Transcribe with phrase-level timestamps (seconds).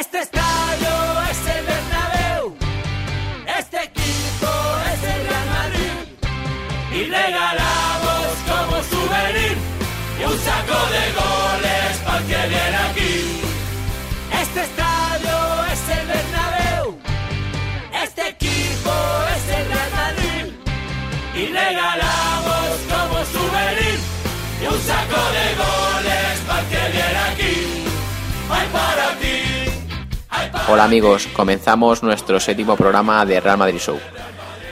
[0.00, 0.94] Este estadio
[1.28, 2.56] es el Bernabéu,
[3.58, 4.50] este equipo
[4.92, 5.96] es el Real Madrid
[6.92, 9.56] y regalamos como souvenir
[10.20, 13.40] y un saco de goles para que viene aquí.
[14.40, 16.98] Este estadio es el Bernabéu,
[18.04, 18.94] este equipo
[19.34, 20.44] es el Real Madrid
[21.34, 23.98] y regalamos como souvenir
[24.62, 27.78] y un saco de goles para que viene aquí.
[28.50, 29.27] Hay para ti.
[30.70, 33.98] Hola amigos, comenzamos nuestro séptimo programa de Real Madrid Show.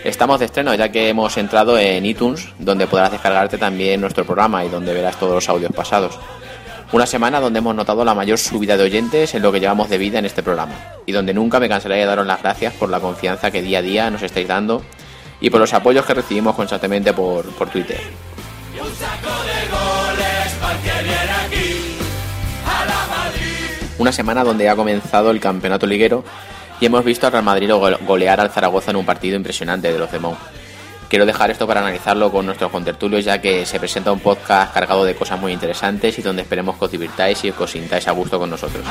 [0.04, 4.62] Estamos de estreno ya que hemos entrado en iTunes, donde podrás descargarte también nuestro programa
[4.62, 6.18] y donde verás todos los audios pasados.
[6.92, 9.96] Una semana donde hemos notado la mayor subida de oyentes en lo que llevamos de
[9.96, 10.74] vida en este programa,
[11.06, 13.82] y donde nunca me cansaré de daros las gracias por la confianza que día a
[13.82, 14.82] día nos estáis dando
[15.40, 18.00] y por los apoyos que recibimos constantemente por, por Twitter.
[23.98, 26.24] Una semana donde ha comenzado el campeonato liguero
[26.80, 29.98] y hemos visto al Real Madrid go- golear al Zaragoza en un partido impresionante de
[29.98, 30.36] los de Mou.
[31.08, 35.04] Quiero dejar esto para analizarlo con nuestros contertulios ya que se presenta un podcast cargado
[35.04, 38.10] de cosas muy interesantes y donde esperemos que os divirtáis y que os sintáis a
[38.12, 38.84] gusto con nosotros.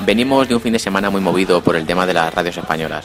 [0.00, 3.04] Venimos de un fin de semana muy movido por el tema de las radios españolas,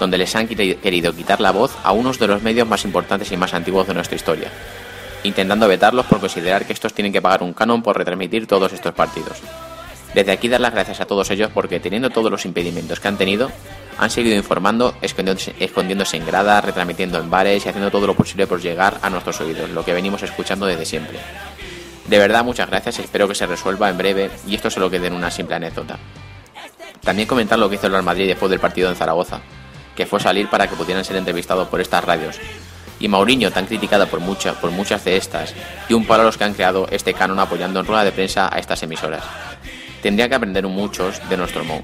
[0.00, 3.30] donde les han queri- querido quitar la voz a unos de los medios más importantes
[3.30, 4.50] y más antiguos de nuestra historia,
[5.24, 8.94] intentando vetarlos por considerar que estos tienen que pagar un canon por retransmitir todos estos
[8.94, 9.38] partidos.
[10.14, 13.16] Desde aquí dar las gracias a todos ellos porque teniendo todos los impedimentos que han
[13.16, 13.50] tenido,
[13.96, 18.60] han seguido informando, escondiéndose, en gradas, retransmitiendo en bares y haciendo todo lo posible por
[18.60, 21.18] llegar a nuestros oídos, lo que venimos escuchando desde siempre.
[22.06, 25.14] De verdad, muchas gracias, espero que se resuelva en breve y esto solo quede en
[25.14, 25.98] una simple anécdota.
[27.02, 29.40] También comentar lo que hizo el Real Madrid después del partido en Zaragoza,
[29.94, 32.40] que fue salir para que pudieran ser entrevistados por estas radios.
[33.00, 35.54] Y Mauriño, tan criticada por muchas, por muchas de estas,
[35.88, 38.54] y un palo a los que han creado este canon apoyando en rueda de prensa
[38.54, 39.24] a estas emisoras.
[40.02, 41.82] Tendría que aprender muchos de nuestro Mou.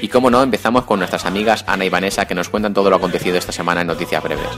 [0.00, 2.96] Y como no, empezamos con nuestras amigas Ana y Vanessa que nos cuentan todo lo
[2.96, 4.48] acontecido esta semana en Noticias Breves.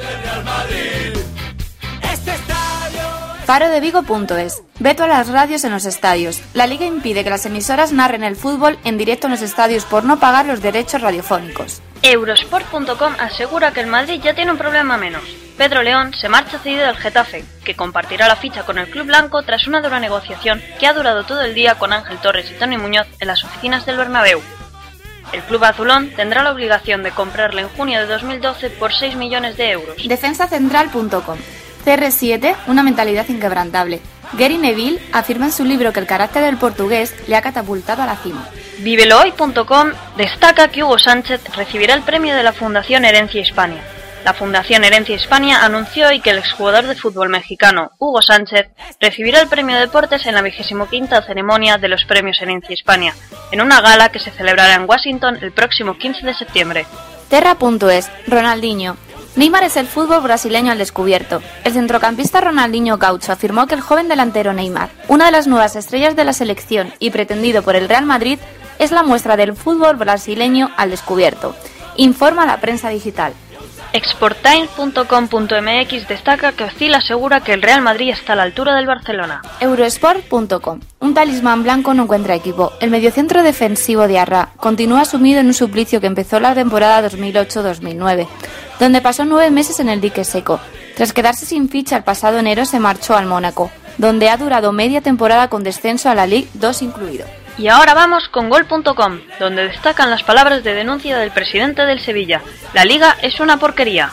[3.46, 4.62] Parodevigo.es.
[4.78, 6.40] Veto a las radios en los estadios.
[6.54, 10.04] La liga impide que las emisoras narren el fútbol en directo en los estadios por
[10.04, 11.82] no pagar los derechos radiofónicos.
[12.02, 15.22] Eurosport.com asegura que el Madrid ya tiene un problema menos.
[15.56, 19.42] Pedro León se marcha cedido del Getafe, que compartirá la ficha con el club blanco
[19.42, 22.76] tras una dura negociación que ha durado todo el día con Ángel Torres y Tony
[22.76, 24.40] Muñoz en las oficinas del Bernabéu.
[25.32, 29.56] El club azulón tendrá la obligación de comprarle en junio de 2012 por 6 millones
[29.56, 29.96] de euros.
[30.06, 31.38] Defensacentral.com.
[31.84, 34.00] CR7, una mentalidad inquebrantable.
[34.32, 38.06] Gary Neville afirma en su libro que el carácter del portugués le ha catapultado a
[38.06, 38.48] la cima.
[38.78, 43.82] Vivelohoy.com destaca que Hugo Sánchez recibirá el premio de la Fundación Herencia Hispania.
[44.24, 48.68] La Fundación Herencia Hispania anunció hoy que el exjugador de fútbol mexicano Hugo Sánchez
[48.98, 50.88] recibirá el premio Deportes en la 25
[51.26, 53.14] ceremonia de los premios Herencia Hispania,
[53.52, 56.86] en una gala que se celebrará en Washington el próximo 15 de septiembre.
[57.28, 58.10] Terra.es.
[58.26, 58.96] Ronaldinho.
[59.36, 61.42] Neymar es el fútbol brasileño al descubierto.
[61.64, 66.14] El centrocampista Ronaldinho Gaucho afirmó que el joven delantero Neymar, una de las nuevas estrellas
[66.14, 68.38] de la selección y pretendido por el Real Madrid,
[68.78, 71.56] es la muestra del fútbol brasileño al descubierto.
[71.96, 73.32] Informa la prensa digital.
[73.94, 79.40] Exporttime.com.mx destaca que Ozil asegura que el Real Madrid está a la altura del Barcelona.
[79.60, 80.80] Eurosport.com.
[80.98, 82.72] Un talismán blanco no encuentra equipo.
[82.80, 88.26] El mediocentro defensivo de Arra continúa sumido en un suplicio que empezó la temporada 2008-2009,
[88.80, 90.58] donde pasó nueve meses en el dique seco.
[90.96, 95.02] Tras quedarse sin ficha el pasado enero se marchó al Mónaco, donde ha durado media
[95.02, 97.26] temporada con descenso a la Ligue 2 incluido.
[97.56, 102.42] Y ahora vamos con gol.com, donde destacan las palabras de denuncia del presidente del Sevilla.
[102.72, 104.12] La liga es una porquería.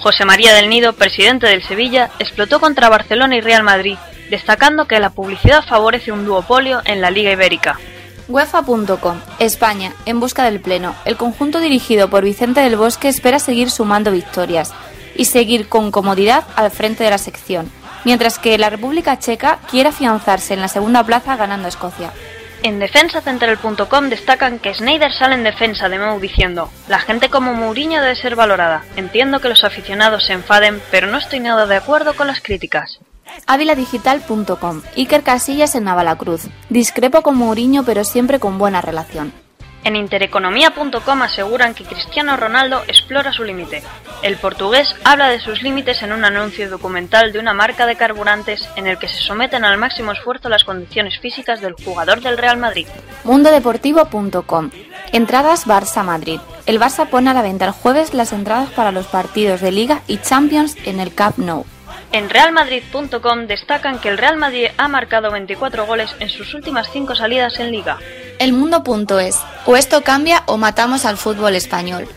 [0.00, 3.96] José María del Nido, presidente del Sevilla, explotó contra Barcelona y Real Madrid,
[4.28, 7.78] destacando que la publicidad favorece un duopolio en la Liga Ibérica.
[8.28, 9.20] UEFA.com.
[9.38, 10.94] España, en busca del pleno.
[11.04, 14.72] El conjunto dirigido por Vicente del Bosque espera seguir sumando victorias
[15.14, 17.70] y seguir con comodidad al frente de la sección,
[18.04, 22.12] mientras que la República Checa quiere afianzarse en la segunda plaza ganando a Escocia.
[22.62, 28.02] En defensacentral.com destacan que Snyder sale en defensa de Mou diciendo La gente como Mourinho
[28.02, 28.84] debe ser valorada.
[28.96, 33.00] Entiendo que los aficionados se enfaden, pero no estoy nada de acuerdo con las críticas.
[33.46, 36.48] Aviladigital.com Iker Casillas en Navalacruz.
[36.68, 39.32] Discrepo con Mourinho pero siempre con buena relación.
[39.84, 43.82] En intereconomía.com aseguran que Cristiano Ronaldo explora su límite.
[44.22, 48.68] El portugués habla de sus límites en un anuncio documental de una marca de carburantes
[48.76, 52.58] en el que se someten al máximo esfuerzo las condiciones físicas del jugador del Real
[52.58, 52.86] Madrid.
[53.24, 54.70] Mundodeportivo.com
[55.12, 56.40] Entradas Barça Madrid.
[56.66, 60.02] El Barça pone a la venta el jueves las entradas para los partidos de Liga
[60.06, 61.64] y Champions en el Camp Nou.
[62.12, 67.14] En realmadrid.com destacan que el Real Madrid ha marcado 24 goles en sus últimas 5
[67.14, 67.98] salidas en liga.
[68.40, 69.38] Elmundo.es.
[69.66, 72.08] O esto cambia o matamos al fútbol español.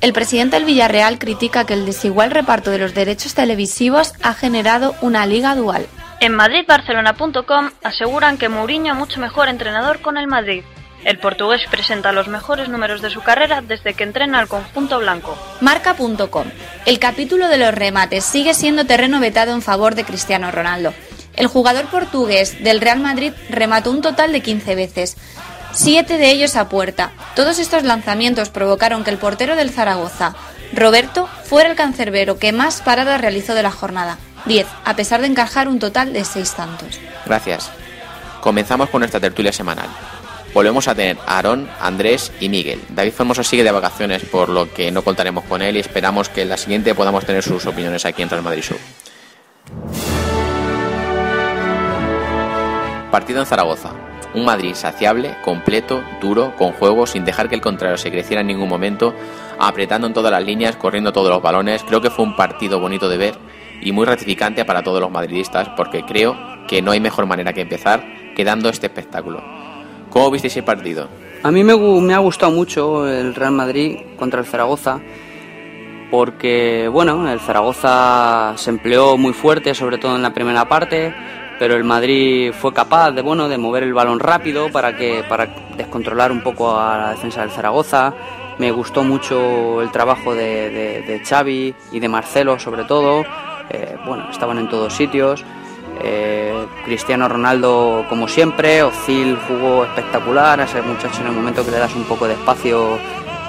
[0.00, 4.94] El presidente del Villarreal critica que el desigual reparto de los derechos televisivos ha generado
[5.00, 5.86] una liga dual.
[6.20, 10.64] En madridbarcelona.com aseguran que Mourinho mucho mejor entrenador con el Madrid.
[11.04, 15.36] El portugués presenta los mejores números de su carrera desde que entrena al conjunto blanco.
[15.60, 16.46] Marca.com.
[16.86, 20.94] El capítulo de los remates sigue siendo terreno vetado en favor de Cristiano Ronaldo.
[21.34, 25.16] El jugador portugués del Real Madrid remató un total de 15 veces,
[25.72, 27.10] siete de ellos a puerta.
[27.34, 30.34] Todos estos lanzamientos provocaron que el portero del Zaragoza,
[30.72, 34.18] Roberto, fuera el cancerbero que más paradas realizó de la jornada.
[34.46, 37.00] 10, a pesar de encajar un total de 6 tantos.
[37.26, 37.70] Gracias.
[38.40, 39.88] Comenzamos con nuestra tertulia semanal.
[40.54, 42.80] Volvemos a tener a Aarón, Andrés y Miguel.
[42.90, 46.42] David Formoso sigue de vacaciones, por lo que no contaremos con él y esperamos que
[46.42, 48.76] en la siguiente podamos tener sus opiniones aquí en Real Madrid Show.
[53.10, 53.92] Partido en Zaragoza.
[54.34, 58.46] Un Madrid saciable, completo, duro, con juego, sin dejar que el contrario se creciera en
[58.46, 59.14] ningún momento,
[59.58, 61.82] apretando en todas las líneas, corriendo todos los balones.
[61.82, 63.34] Creo que fue un partido bonito de ver
[63.82, 66.36] y muy ratificante para todos los madridistas, porque creo
[66.68, 68.04] que no hay mejor manera que empezar
[68.34, 69.61] que dando este espectáculo.
[70.12, 71.08] ¿Cómo visteis el partido?
[71.42, 75.00] A mí me, me ha gustado mucho el Real Madrid contra el Zaragoza
[76.10, 81.14] porque, bueno, el Zaragoza se empleó muy fuerte, sobre todo en la primera parte,
[81.58, 85.46] pero el Madrid fue capaz de, bueno, de mover el balón rápido para, que, para
[85.76, 88.12] descontrolar un poco a la defensa del Zaragoza.
[88.58, 91.22] Me gustó mucho el trabajo de, de-
[91.90, 93.24] y de Marcelo, sobre todo.
[93.70, 95.42] Eh, bueno, estaban en todos sitios.
[96.00, 100.60] Eh, Cristiano Ronaldo, como siempre, Ozil jugó espectacular.
[100.60, 102.98] A ese muchacho, en el momento que le das un poco de espacio,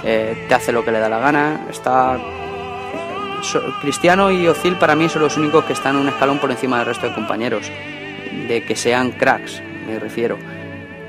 [0.04, 1.66] eh, te hace lo que le da la gana.
[1.70, 2.18] Está
[3.82, 6.86] Cristiano y Ozil para mí son los únicos que están un escalón por encima del
[6.88, 7.70] resto de compañeros,
[8.48, 10.38] de que sean cracks, me refiero.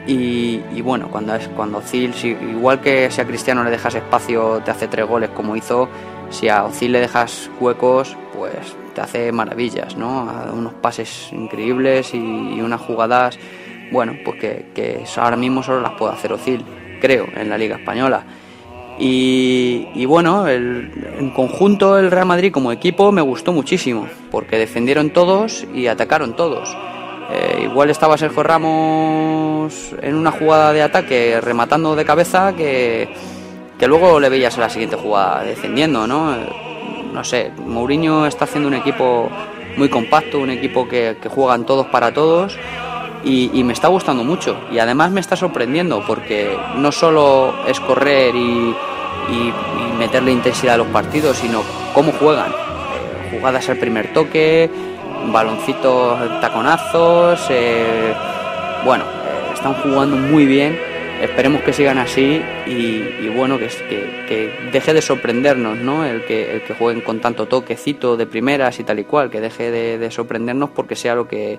[0.06, 3.94] Y, y bueno, cuando es cuando Ozil, si- igual que si a Cristiano le dejas
[3.94, 5.88] espacio, te hace tres goles como hizo,
[6.30, 8.54] si a Ozil le dejas huecos, pues
[8.94, 10.28] te hace maravillas, ¿no?
[10.28, 13.38] A unos pases increíbles y, unas jugadas,
[13.90, 16.64] bueno, pues que, que ahora mismo solo las puede hacer Ozil,
[17.00, 18.24] creo, en la Liga Española.
[18.98, 24.56] Y, y bueno, el- en conjunto el Real Madrid como equipo me gustó muchísimo, porque
[24.58, 26.76] defendieron todos y atacaron todos.
[27.32, 33.08] Eh, igual estaba Sergio Ramos en una jugada de ataque rematando de cabeza que,
[33.84, 36.34] que luego le veías en la siguiente jugada defendiendo, ¿no?
[37.12, 39.28] No sé, Mourinho está haciendo un equipo
[39.76, 42.56] muy compacto, un equipo que, juegan todos para todos
[43.24, 47.78] y, y me está gustando mucho y además me está sorprendiendo porque no solo es
[47.80, 52.52] correr y, y- y meterle intensidad a los partidos, sino cómo juegan.
[52.52, 54.70] Eh, jugadas al primer toque,
[55.30, 58.14] baloncitos, taconazos, eh,
[58.82, 60.93] bueno, eh, están jugando muy bien.
[61.20, 63.68] Esperemos que sigan así y, bueno, que,
[64.28, 66.04] que, deje de sorprendernos, ¿no?
[66.04, 69.40] El que, el que jueguen con tanto toquecito de primeras y tal y cual, que
[69.40, 71.58] deje de, de sorprendernos porque sea lo que,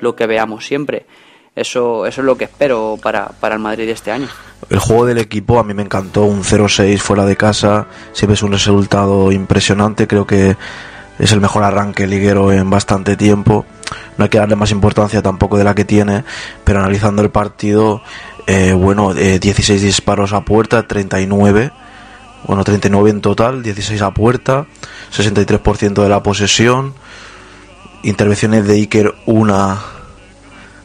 [0.00, 1.06] lo que veamos siempre.
[1.54, 4.28] Eso, eso es lo que espero para, para el Madrid este año.
[4.68, 8.42] El juego del equipo a mí me encantó, un 0-6 fuera de casa, siempre es
[8.42, 10.56] un resultado impresionante, creo que
[11.18, 13.64] es el mejor arranque liguero en bastante tiempo,
[14.18, 16.24] no hay que darle más importancia tampoco de la que tiene,
[16.64, 18.02] pero analizando el partido,
[18.46, 21.72] eh, bueno, eh, 16 disparos a puerta, 39,
[22.46, 24.66] bueno, 39 en total, 16 a puerta,
[25.12, 26.94] 63% de la posesión,
[28.04, 29.78] intervenciones de Iker una,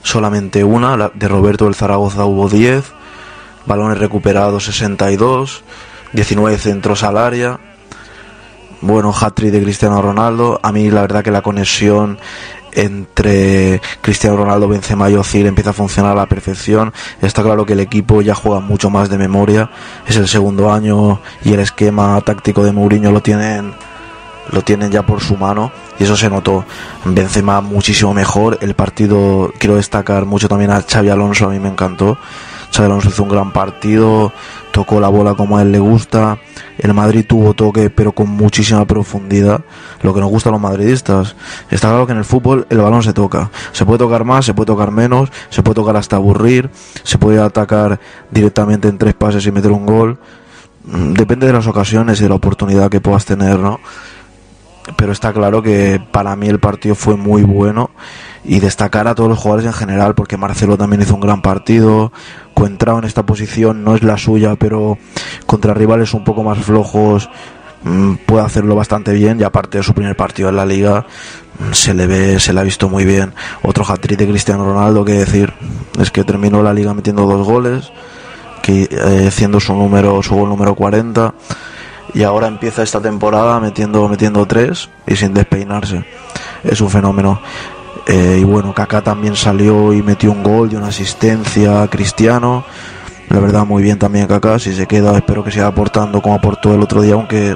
[0.01, 2.84] solamente una, la de Roberto del Zaragoza hubo 10,
[3.65, 5.63] balones recuperados 62,
[6.13, 7.60] 19 centros al área.
[8.82, 10.60] Bueno, hat-trick de Cristiano Ronaldo.
[10.63, 12.18] A mí la verdad que la conexión
[12.74, 16.94] entre Cristiano Ronaldo, Benzema y Ozil empieza a funcionar a la perfección.
[17.22, 19.70] Está claro que el equipo ya juega mucho más de memoria.
[20.08, 23.74] Es el segundo año y el esquema táctico de Mourinho lo tienen
[24.51, 26.66] lo tienen ya por su mano y eso se notó.
[27.06, 28.58] Benzema muchísimo mejor.
[28.62, 32.18] El partido, quiero destacar mucho también a Xavi Alonso, a mí me encantó.
[32.72, 34.32] Xavi Alonso hizo un gran partido,
[34.72, 36.38] tocó la bola como a él le gusta.
[36.78, 39.62] El Madrid tuvo toque, pero con muchísima profundidad.
[40.01, 41.36] Lo que nos gusta a los madridistas.
[41.70, 43.51] Está claro que en el fútbol el balón se toca.
[43.74, 46.70] Se puede tocar más, se puede tocar menos, se puede tocar hasta aburrir,
[47.04, 48.00] se puede atacar
[48.32, 50.18] directamente en tres pases y meter un gol.
[50.86, 53.80] Mm, Depende de las ocasiones y de la oportunidad que puedas tener, ¿no?
[54.95, 57.91] Pero está claro que para mí el partido fue muy bueno
[58.43, 62.12] y destacar a todos los jugadores en general, porque Marcelo también hizo un gran partido.
[62.53, 64.98] Coentrao en esta posición no es la suya, pero
[65.45, 67.29] contra rivales un poco más flojos
[67.83, 69.39] mm, puede hacerlo bastante bien.
[69.39, 71.05] Y aparte de su primer partido en la liga,
[71.60, 73.33] mm, se le ve, se le ha visto muy bien.
[73.63, 75.53] Otro hat-trick de Cristiano Ronaldo, que decir,
[76.00, 77.91] es que terminó la liga metiendo dos goles,
[78.63, 81.33] que eh, haciendo su número, su gol número 40
[82.13, 86.06] y ahora empieza esta temporada metiendo metiendo tres y sin despeinarse.
[86.63, 87.41] Es un fenómeno.
[88.08, 92.63] Eh, y bueno Kaká también salió y metió un gol y una asistencia a Cristiano.
[93.30, 94.60] La verdad muy bien también Kaká.
[94.60, 97.56] Si se queda espero que siga aportando como aportó el otro día aunque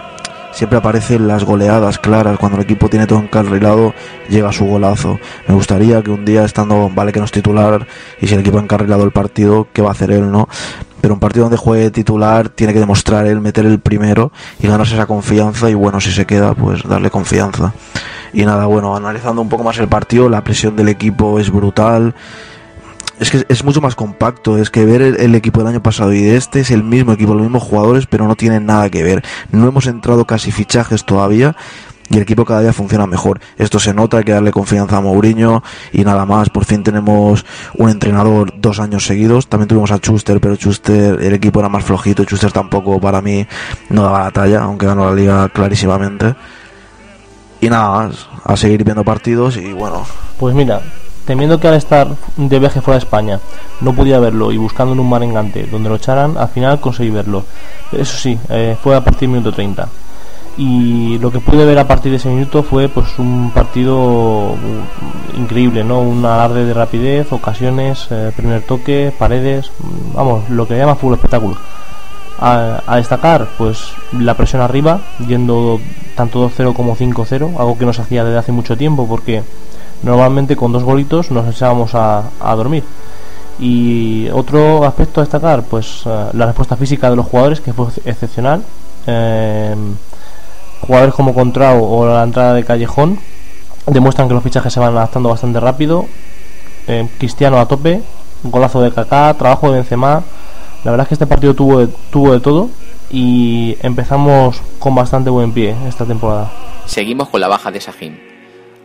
[0.56, 3.94] siempre aparecen las goleadas claras cuando el equipo tiene todo encarrilado
[4.30, 5.20] llega su golazo.
[5.48, 7.86] Me gustaría que un día estando vale que no es titular
[8.22, 10.48] y si el equipo ha encarrilado el partido qué va a hacer él no
[11.02, 14.96] pero un partido donde juegue titular tiene que demostrar él meter el primero y ganarse
[14.96, 17.74] esa confianza y bueno si se queda pues darle confianza.
[18.34, 22.16] Y nada bueno analizando un poco más el partido la presión del equipo es brutal
[23.20, 26.22] es que es mucho más compacto, es que ver el, equipo del año pasado y
[26.22, 29.24] de este es el mismo equipo, los mismos jugadores, pero no tienen nada que ver.
[29.52, 31.56] No hemos entrado casi fichajes todavía
[32.10, 33.40] y el equipo cada día funciona mejor.
[33.58, 36.50] Esto se nota, hay que darle confianza a Mourinho y nada más.
[36.50, 37.46] Por fin tenemos
[37.76, 39.48] un entrenador dos años seguidos.
[39.48, 42.24] También tuvimos a Schuster, pero Schuster, el equipo era más flojito.
[42.24, 43.48] Schuster tampoco para mí
[43.90, 46.36] no daba la talla, aunque ganó la liga clarísimamente.
[47.62, 50.06] Y nada más, a seguir viendo partidos y bueno.
[50.38, 50.82] Pues mira,
[51.26, 53.40] temiendo que al estar de viaje fuera de España
[53.82, 57.44] no podía verlo y buscando en un marengante donde lo echaran, al final conseguí verlo.
[57.92, 59.88] Eso sí, eh, fue a partir del minuto 30
[60.58, 64.56] y lo que pude ver a partir de ese minuto fue pues un partido
[65.38, 66.00] increíble, ¿no?
[66.00, 69.72] Un alarde de rapidez, ocasiones, eh, primer toque, paredes,
[70.14, 71.58] vamos, lo que llama fútbol espectáculo.
[72.40, 75.80] A, a, destacar, pues la presión arriba, yendo
[76.16, 79.42] tanto 2-0 como 5-0, algo que no se hacía desde hace mucho tiempo porque
[80.04, 82.24] normalmente con dos golitos nos echábamos a,
[82.56, 82.84] dormir.
[83.60, 87.88] Y otro aspecto a destacar, pues uh, la respuesta física de los jugadores, que fue
[88.04, 88.64] excepcional.
[89.08, 89.76] Eh,
[90.82, 93.20] jugadores como Contrao o la entrada de Callejón
[93.86, 96.06] demuestran que los fichajes se van adaptando bastante rápido.
[96.88, 98.02] Eh, Cristiano a tope,
[98.44, 100.24] golazo de Kaká, trabajo de Benzema.
[100.84, 102.70] La verdad es que este partido tuvo de, tuvo de todo
[103.10, 106.52] y empezamos con bastante buen pie esta temporada.
[106.86, 108.35] Seguimos con la baja de Sajín.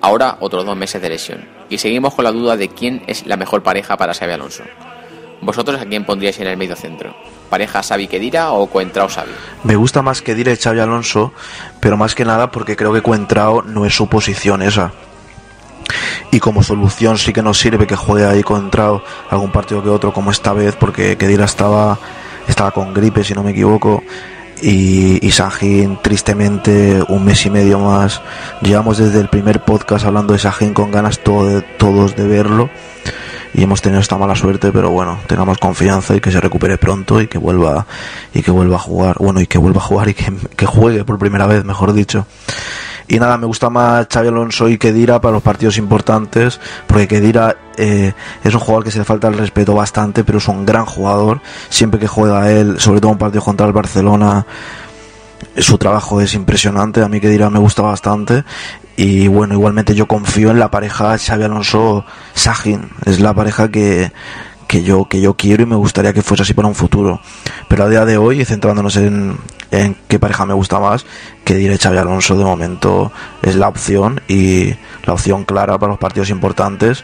[0.00, 1.48] Ahora otros dos meses de lesión.
[1.68, 4.64] Y seguimos con la duda de quién es la mejor pareja para Xavi Alonso.
[5.42, 7.14] ¿Vosotros a quién pondríais en el medio centro?
[7.48, 9.32] ¿Pareja Xavi Kedira o Cuentrao Xavi?
[9.64, 11.32] Me gusta más Kedira y Xavi Alonso,
[11.80, 14.92] pero más que nada porque creo que Cuentrao no es su posición esa.
[16.30, 20.12] Y como solución sí que nos sirve que juegue ahí Cuentrao algún partido que otro
[20.12, 21.98] como esta vez, porque Kedira estaba,
[22.46, 24.02] estaba con gripe si no me equivoco.
[24.62, 28.20] Y, y Sajín tristemente un mes y medio más
[28.60, 32.68] llevamos desde el primer podcast hablando de Sajín con ganas todo todos de verlo
[33.52, 37.20] y hemos tenido esta mala suerte, pero bueno, tengamos confianza y que se recupere pronto
[37.20, 37.86] y que vuelva
[38.32, 41.04] y que vuelva a jugar, bueno, y que vuelva a jugar y que, que juegue
[41.04, 42.26] por primera vez, mejor dicho.
[43.10, 47.56] Y nada, me gusta más Xavi Alonso y Kedira para los partidos importantes, porque Kedira
[47.76, 48.12] eh,
[48.44, 51.40] es un jugador que se le falta el respeto bastante, pero es un gran jugador.
[51.70, 54.46] Siempre que juega él, sobre todo un partido contra el Barcelona,
[55.56, 57.02] su trabajo es impresionante.
[57.02, 58.44] A mí Kedira me gusta bastante.
[58.94, 62.90] Y bueno, igualmente yo confío en la pareja Xavi Alonso Sajin.
[63.06, 64.12] Es la pareja que,
[64.70, 67.20] que yo, que yo quiero y me gustaría que fuese así para un futuro.
[67.66, 69.36] Pero a día de hoy, centrándonos en,
[69.72, 71.04] en qué pareja me gusta más,
[71.44, 73.10] que diré Xavi Alonso de momento
[73.42, 74.72] es la opción y
[75.02, 77.02] la opción clara para los partidos importantes.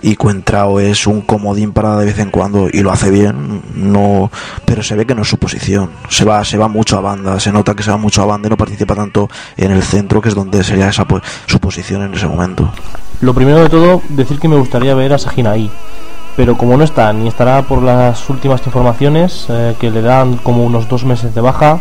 [0.00, 3.60] Y Cuentrao es un comodín para de vez en cuando y lo hace bien.
[3.74, 4.30] No
[4.64, 5.90] pero se ve que no es su posición.
[6.08, 7.38] Se va se va mucho a banda.
[7.38, 9.28] Se nota que se va mucho a banda y no participa tanto
[9.58, 12.72] en el centro que es donde sería esa pues, su posición en ese momento.
[13.20, 15.70] Lo primero de todo decir que me gustaría ver a Sajina ahí
[16.36, 20.64] pero como no está ni estará por las últimas informaciones eh, que le dan como
[20.64, 21.80] unos dos meses de baja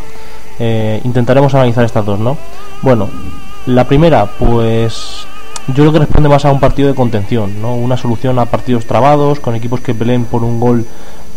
[0.60, 2.38] eh, intentaremos analizar estas dos no
[2.81, 3.10] bueno
[3.65, 5.25] la primera pues
[5.67, 7.75] yo creo que responde más a un partido de contención, ¿no?
[7.75, 10.86] Una solución a partidos trabados, con equipos que peleen por un gol,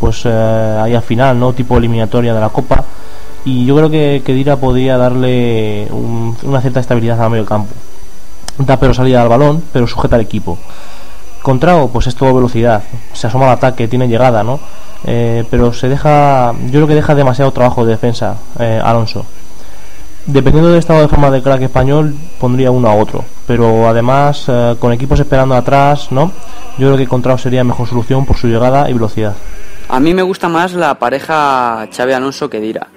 [0.00, 1.52] pues eh, ahí al final, ¿no?
[1.52, 2.84] Tipo eliminatoria de la Copa.
[3.44, 7.74] Y yo creo que Kedira podría darle una cierta estabilidad al medio campo.
[8.58, 10.58] Da pero salida al balón, pero sujeta al equipo.
[11.44, 12.82] Contrao, pues es todo velocidad.
[13.12, 14.58] Se asoma al ataque, tiene llegada, ¿no?
[15.04, 19.26] Eh, pero se deja, yo creo que deja demasiado trabajo de defensa eh, Alonso.
[20.24, 23.26] Dependiendo del estado de forma del crack español, pondría uno a otro.
[23.46, 26.32] Pero además, eh, con equipos esperando atrás, ¿no?
[26.78, 29.34] Yo creo que Contrao sería mejor solución por su llegada y velocidad.
[29.90, 32.88] A mí me gusta más la pareja Xavi Alonso que Dira.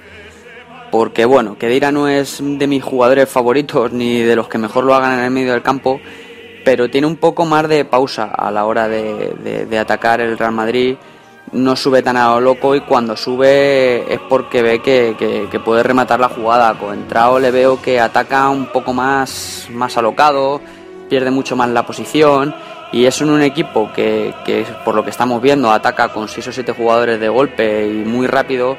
[0.89, 4.85] Porque bueno, que Dira no es de mis jugadores favoritos ni de los que mejor
[4.85, 5.99] lo hagan en el medio del campo,
[6.67, 10.97] pero tiene un poco más de pausa a la hora de atacar el Real Madrid
[11.51, 16.19] no sube tan a lo loco y cuando sube es porque ve que, puede rematar
[16.19, 16.77] la jugada.
[16.77, 20.61] Con entrado le veo que ataca un poco más, más alocado,
[21.09, 22.53] pierde mucho más la posición
[22.91, 24.33] y es en un equipo que,
[24.83, 28.27] por lo que estamos viendo ataca con 6 o 7 jugadores de golpe y muy
[28.27, 28.77] rápido.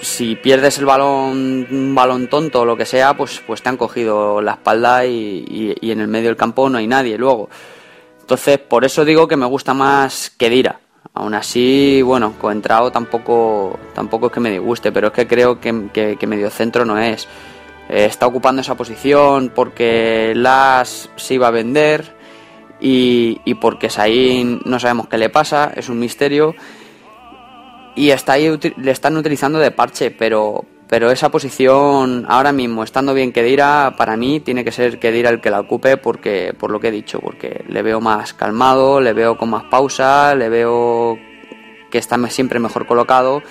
[0.00, 3.76] Si pierdes el balón, un balón tonto o lo que sea, pues, pues te han
[3.76, 7.48] cogido la espalda y, y en el medio del campo no hay nadie luego.
[8.20, 10.80] Entonces, por eso digo que me gusta más que Dira
[11.16, 15.88] Aún así, bueno, Coentrao tampoco, tampoco es que me disguste, pero es que creo que,
[15.90, 17.26] que, medio centro no es.
[17.88, 22.14] Eh, está ocupando esa posición porque Las se iba a vender
[22.80, 26.54] y, y porque Sain no sabemos qué le pasa, es un misterio.
[27.96, 33.14] Y está ahí, le están utilizando de parche, pero, pero esa posición ahora mismo, estando
[33.14, 36.78] bien Kedira, para mí tiene que ser Kedira el que la ocupe porque, por lo
[36.78, 41.18] que he dicho, porque le veo más calmado, le veo con más pausa, le veo
[41.90, 43.42] que está siempre mejor colocado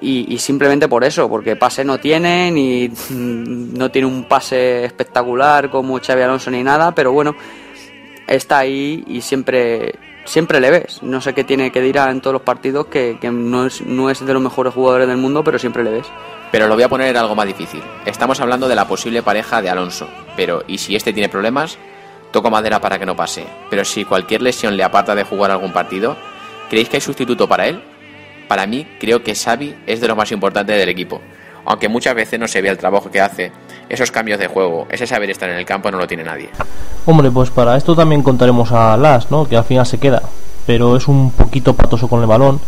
[0.00, 5.98] y, simplemente por eso, porque pase no tiene, ni no tiene un pase espectacular como
[5.98, 7.34] Xavi Alonso ni nada, pero bueno,
[8.26, 9.94] está ahí y siempre
[10.26, 11.02] siempre le ves.
[11.02, 14.24] No sé qué tiene que dirá en todos los partidos, que, no, es, no es
[14.24, 16.06] de los mejores jugadores del mundo, pero siempre le ves.
[16.52, 17.82] Pero lo voy a poner en algo más difícil.
[18.04, 21.78] Estamos hablando de la posible pareja de Alonso, pero ¿y si este tiene problemas?
[22.30, 23.46] Toco madera para que no pase.
[23.70, 26.16] Pero si cualquier lesión le aparta de jugar algún partido,
[26.68, 27.82] ¿creéis que hay sustituto para él?
[28.48, 31.20] Para mí, creo que Xavi es de lo más importante del equipo.
[31.64, 33.50] Aunque muchas veces no se vea el trabajo que hace,
[33.88, 36.50] esos cambios de juego, ese saber estar en el campo no lo tiene nadie.
[37.04, 39.48] Hombre, pues para esto también contaremos a Las, ¿no?
[39.48, 40.22] Que al final se queda,
[40.66, 42.60] pero es un poquito patoso con el balón,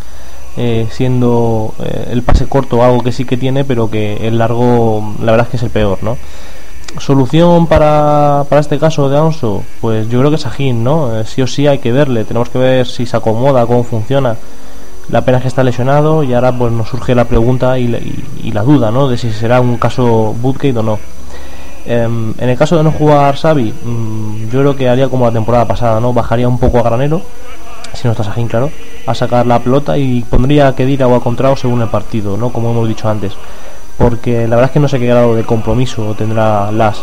[0.57, 5.15] eh, siendo eh, el pase corto algo que sí que tiene, pero que el largo,
[5.21, 6.17] la verdad es que es el peor, ¿no?
[6.97, 11.19] Solución para, para este caso de Alonso, pues yo creo que es Ajín, ¿no?
[11.19, 14.37] Eh, sí o sí hay que verle, tenemos que ver si se acomoda, cómo funciona.
[15.11, 18.63] La pena es que está lesionado y ahora pues nos surge la pregunta y, la
[18.63, 19.07] duda, ¿no?
[19.07, 20.99] De si será un caso Bootgate o no.
[21.85, 25.31] Em, en el caso de no jugar Xavi, mm, yo creo que haría como la
[25.31, 26.13] temporada pasada, ¿no?
[26.13, 27.21] Bajaría un poco a granero,
[27.93, 28.69] si no está Sajín, claro,
[29.07, 32.49] a sacar la pelota y pondría a Kedira o a Contrao según el partido, ¿no?
[32.49, 33.33] Como hemos dicho antes.
[33.97, 37.01] Porque la verdad es que no sé qué grado de compromiso tendrá Las.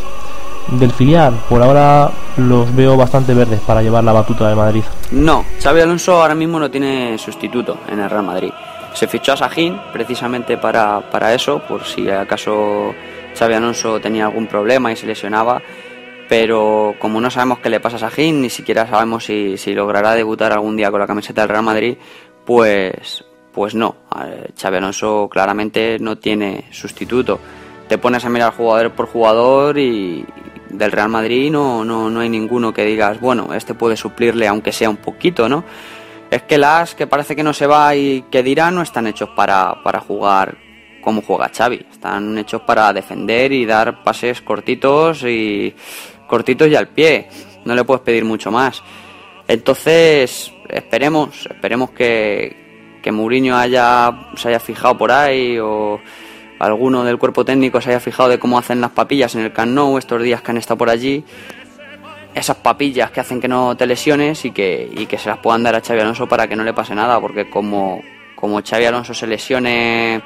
[0.68, 4.82] Del filial, por ahora los veo bastante verdes para llevar la batuta de Madrid.
[5.12, 8.50] No, Xavi Alonso ahora mismo no tiene sustituto en el Real Madrid.
[8.92, 12.94] Se fichó a Sajín precisamente para, para eso, por si acaso
[13.38, 15.62] Xavi Alonso tenía algún problema y se lesionaba,
[16.28, 20.52] pero como no sabemos qué le pasa a Sajín, ni siquiera sabemos si, logrará debutar
[20.52, 21.96] algún día con la camiseta del Real Madrid,
[22.44, 23.96] pues, pues no.
[24.60, 27.38] Xavi Alonso claramente no tiene sustituto.
[27.88, 30.26] Te pones a mirar jugador por jugador y
[30.70, 34.72] del Real Madrid no, no, no hay ninguno que digas, bueno, este puede suplirle aunque
[34.72, 35.64] sea un poquito, ¿no?
[36.30, 39.30] Es que las que parece que no se va y que dirá no están hechos
[39.30, 40.56] para, para jugar
[41.06, 41.86] como juega Xavi.
[41.88, 45.72] Están hechos para defender y dar pases cortitos y
[46.26, 47.28] cortitos y al pie.
[47.64, 48.82] No le puedes pedir mucho más.
[49.46, 56.00] Entonces, esperemos, esperemos que, que Mourinho haya, se haya fijado por ahí o
[56.58, 59.72] alguno del cuerpo técnico se haya fijado de cómo hacen las papillas en el Camp
[59.72, 61.24] Nou estos días que han estado por allí.
[62.34, 65.62] Esas papillas que hacen que no te lesiones y que, y que se las puedan
[65.62, 68.02] dar a Xavi Alonso para que no le pase nada, porque como,
[68.34, 70.22] como Xavi Alonso se lesione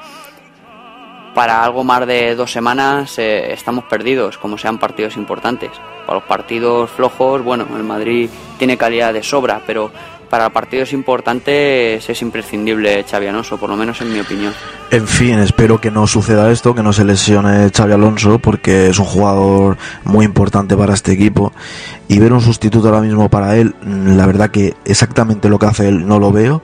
[1.34, 5.70] para algo más de dos semanas eh, estamos perdidos, como sean partidos importantes.
[6.06, 9.92] Para los partidos flojos, bueno, el Madrid tiene calidad de sobra, pero
[10.30, 14.54] para partidos importantes es imprescindible Xavi Alonso, por lo menos en mi opinión.
[14.90, 18.98] En fin, espero que no suceda esto, que no se lesione Xavi Alonso, porque es
[18.98, 21.52] un jugador muy importante para este equipo.
[22.08, 25.88] Y ver un sustituto ahora mismo para él, la verdad que exactamente lo que hace
[25.88, 26.62] él no lo veo.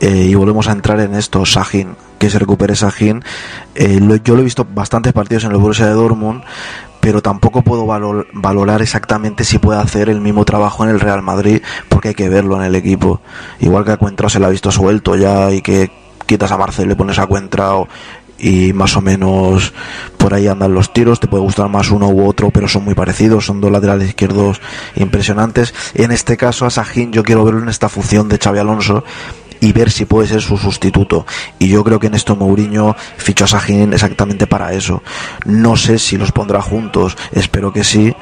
[0.00, 3.22] Eh, y volvemos a entrar en esto, Sahin, que se recupere Sahin.
[3.74, 6.42] Eh, yo lo he visto bastantes partidos en el Borussia de Dortmund,
[7.10, 11.60] pero tampoco puedo valorar exactamente si puede hacer el mismo trabajo en el Real Madrid,
[11.88, 13.20] porque hay que verlo en el equipo.
[13.58, 15.90] Igual que a Cuentrao se lo ha visto suelto ya y que
[16.24, 17.88] quitas a Marcelo y le pones a Cuentrao
[18.38, 19.72] y más o menos
[20.18, 21.18] por ahí andan los tiros.
[21.18, 23.44] Te puede gustar más uno u otro, pero son muy parecidos.
[23.44, 24.60] Son dos laterales izquierdos
[24.94, 25.74] impresionantes.
[25.94, 29.02] En este caso, a Sajín yo quiero verlo en esta función de Xavi Alonso
[29.60, 31.26] y ver si puede ser su sustituto.
[31.58, 35.02] Y yo creo que en esto Mourinho fichó a Sajín exactamente para eso.
[35.44, 38.14] No sé si los pondrá juntos, espero que sí,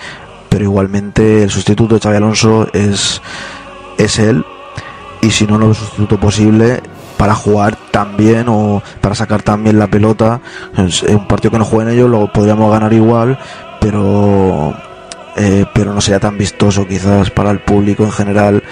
[0.48, 3.20] pero igualmente el sustituto de Xavi Alonso es,
[3.96, 4.44] es él.
[5.20, 6.80] Y si no, no es sustituto posible
[7.16, 10.40] para jugar también o para sacar también la pelota.
[10.76, 13.38] Es un partido que no jueguen ellos, lo podríamos ganar igual,
[13.80, 14.74] pero
[15.36, 18.62] eh, pero no sería tan vistoso quizás para el público en general.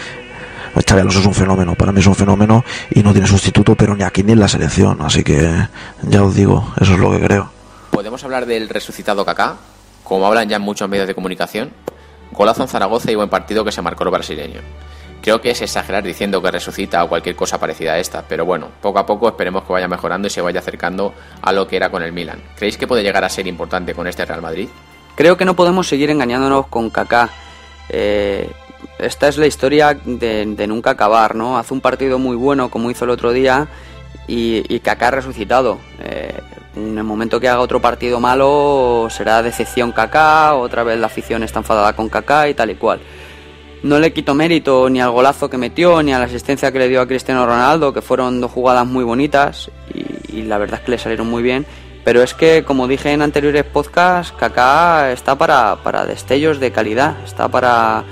[0.84, 3.94] Xavi Alonso es un fenómeno, para mí es un fenómeno y no tiene sustituto, pero
[3.94, 5.68] ni aquí ni en la selección, así que
[6.02, 7.50] ya os digo, eso es lo que creo.
[7.90, 9.56] ¿Podemos hablar del resucitado Kaká?
[10.04, 11.70] Como hablan ya en muchos medios de comunicación,
[12.32, 14.60] golazo en Zaragoza y buen partido que se marcó el brasileño.
[15.22, 18.68] Creo que es exagerar diciendo que resucita o cualquier cosa parecida a esta, pero bueno,
[18.80, 21.90] poco a poco esperemos que vaya mejorando y se vaya acercando a lo que era
[21.90, 22.40] con el Milan.
[22.54, 24.68] ¿Creéis que puede llegar a ser importante con este Real Madrid?
[25.16, 27.30] Creo que no podemos seguir engañándonos con Kaká.
[27.88, 28.48] Eh,
[28.98, 31.58] esta es la historia de, nunca acabar, ¿no?
[31.58, 33.68] Hace un partido muy bueno como hizo el otro día
[34.26, 35.78] y, y Kaká ha resucitado.
[36.00, 36.34] Eh,
[36.76, 41.42] en el momento que haga otro partido malo será decepción Kaká, otra vez la afición
[41.42, 43.00] está enfadada con Kaká y tal y cual.
[43.82, 46.88] No le quito mérito ni al golazo que metió, ni a la asistencia que le
[46.88, 50.84] dio a Cristiano Ronaldo, que fueron dos jugadas muy bonitas y, y la verdad es
[50.84, 51.66] que le salieron muy bien.
[52.06, 57.16] Pero es que, como dije en anteriores podcasts, Kaká está para, para destellos de calidad,
[57.24, 58.04] está para,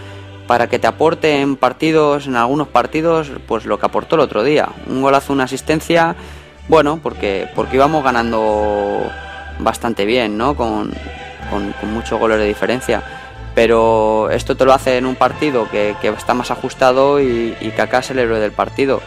[0.46, 4.42] para que te aporte en partidos, en algunos partidos, pues lo que aportó el otro
[4.42, 4.68] día.
[4.86, 6.16] Un golazo, una asistencia,
[6.68, 9.10] bueno, porque, porque íbamos ganando
[9.58, 10.54] bastante bien, ¿no?
[10.54, 10.92] Con,
[11.50, 13.02] con, muchos goles de diferencia
[13.54, 17.70] pero esto te lo hace en un partido que, que está más ajustado y, y
[17.70, 19.00] Kaká es el héroe del partido.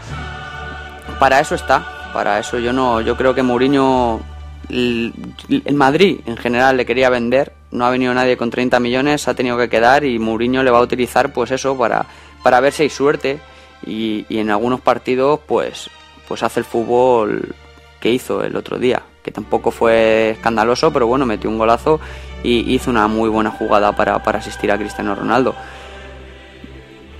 [1.18, 4.20] Para eso está, para eso yo no, yo creo que Mourinho,
[4.68, 5.12] el,
[5.48, 9.34] el, Madrid en general le quería vender, no ha venido nadie con 30 millones, ha
[9.34, 12.06] tenido que quedar y Mourinho le va a utilizar pues eso para,
[12.42, 13.40] para ver si hay suerte
[13.86, 15.90] y, y en algunos partidos pues,
[16.26, 17.54] pues hace el fútbol
[18.00, 22.00] que hizo el otro día, que tampoco fue escandaloso, pero bueno, metió un golazo
[22.42, 25.54] y hizo una muy buena jugada para, para asistir a Cristiano Ronaldo.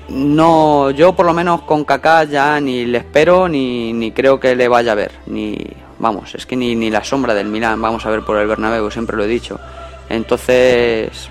[0.09, 4.57] No, yo por lo menos con Kaká ya ni le espero ni, ni creo que
[4.57, 5.59] le vaya a ver, ni
[5.99, 8.91] vamos, es que ni, ni la sombra del Milán vamos a ver por el Bernabéu,
[8.91, 9.59] siempre lo he dicho.
[10.09, 11.29] Entonces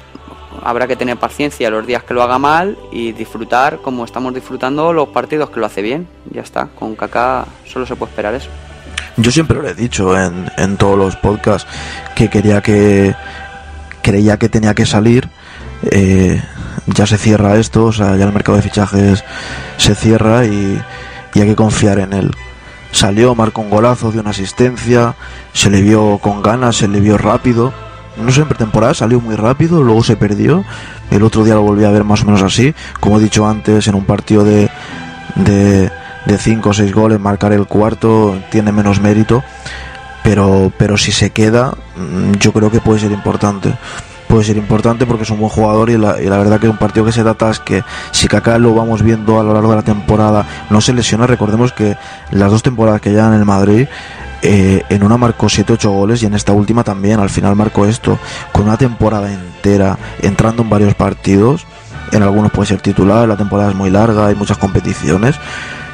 [0.64, 4.94] habrá que tener paciencia los días que lo haga mal y disfrutar como estamos disfrutando
[4.94, 6.08] los partidos que lo hace bien.
[6.32, 8.50] Ya está, con Kaká solo se puede esperar eso.
[9.18, 11.68] Yo siempre lo he dicho en, en todos los podcasts
[12.16, 13.16] que quería que
[14.04, 15.28] creía que tenía que salir.
[15.92, 16.42] Eh,
[16.88, 19.24] ya se cierra esto, o sea, ya el mercado de fichajes
[19.78, 20.82] se cierra y,
[21.34, 22.32] y, hay que confiar en él.
[22.92, 25.16] Salió, marcó un golazo, dio una asistencia,
[25.54, 27.74] se le vio con ganas, se le vio rápido.
[28.18, 30.66] No sé, en pretemporada salió muy rápido, luego se perdió.
[31.12, 32.74] El otro día lo volví a ver más o menos así.
[33.00, 34.70] Como he dicho antes, en un partido de,
[35.36, 35.92] de,
[36.26, 39.44] de cinco o seis goles, marcar el cuarto tiene menos mérito
[40.28, 41.74] pero, pero si se queda,
[42.38, 43.74] yo creo que puede ser importante.
[44.28, 47.14] Puede ser importante porque es un buen jugador y la, verdad que un partido que
[47.14, 50.46] se trata es que si Kaká lo vamos viendo a lo largo de la temporada
[50.70, 51.96] no se lesiona, recordemos que
[52.32, 53.88] las dos temporadas que llevan en el Madrid,
[54.42, 58.20] eh, en una marcó 7-8 goles y en esta última también, al final marcó esto,
[58.52, 61.66] con una temporada entera, entrando en varios partidos,
[62.12, 65.36] en algunos puede ser titular, la temporada es muy larga, hay muchas competiciones,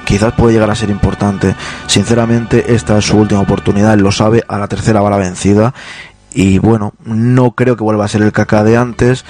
[0.05, 1.55] quizás puede llegar a ser importante.
[1.87, 5.73] Sinceramente, esta es su última oportunidad, él lo sabe, a la tercera va la vencida.
[6.33, 9.23] Y bueno, no creo que vuelva a ser el caca de antes.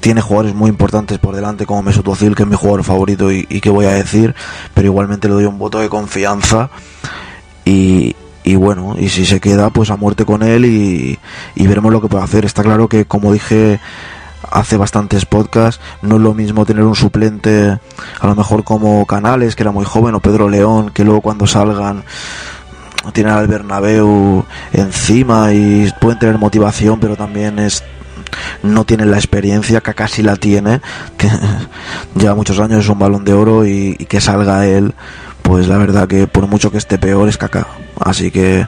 [0.00, 3.46] Tiene jugadores muy importantes por delante, como Mesut Özil, que es mi jugador favorito y,
[3.48, 4.34] y que voy a decir,
[4.72, 6.70] pero igualmente le doy un voto de confianza.
[7.64, 8.14] Y,
[8.46, 11.18] y bueno, y si se queda, pues a muerte con él y,
[11.56, 12.44] veremos lo que puede hacer.
[12.44, 13.80] Está claro que, como dije
[14.52, 15.82] hace bastantes podcasts.
[16.00, 17.76] No es lo mismo tener un suplente,
[18.20, 21.48] a lo mejor como Canales, que era muy joven, o Pedro León, que luego cuando
[21.48, 22.04] salgan
[23.12, 27.82] tienen al Bernabéu encima y pueden tener motivación, pero también es
[28.62, 30.80] no tienen la experiencia que casi la tiene,
[31.18, 31.28] que
[32.14, 34.94] lleva muchos años, es un balón de oro y que salga él,
[35.46, 37.68] pues la verdad que por mucho que esté peor es caca.
[38.00, 38.66] Así que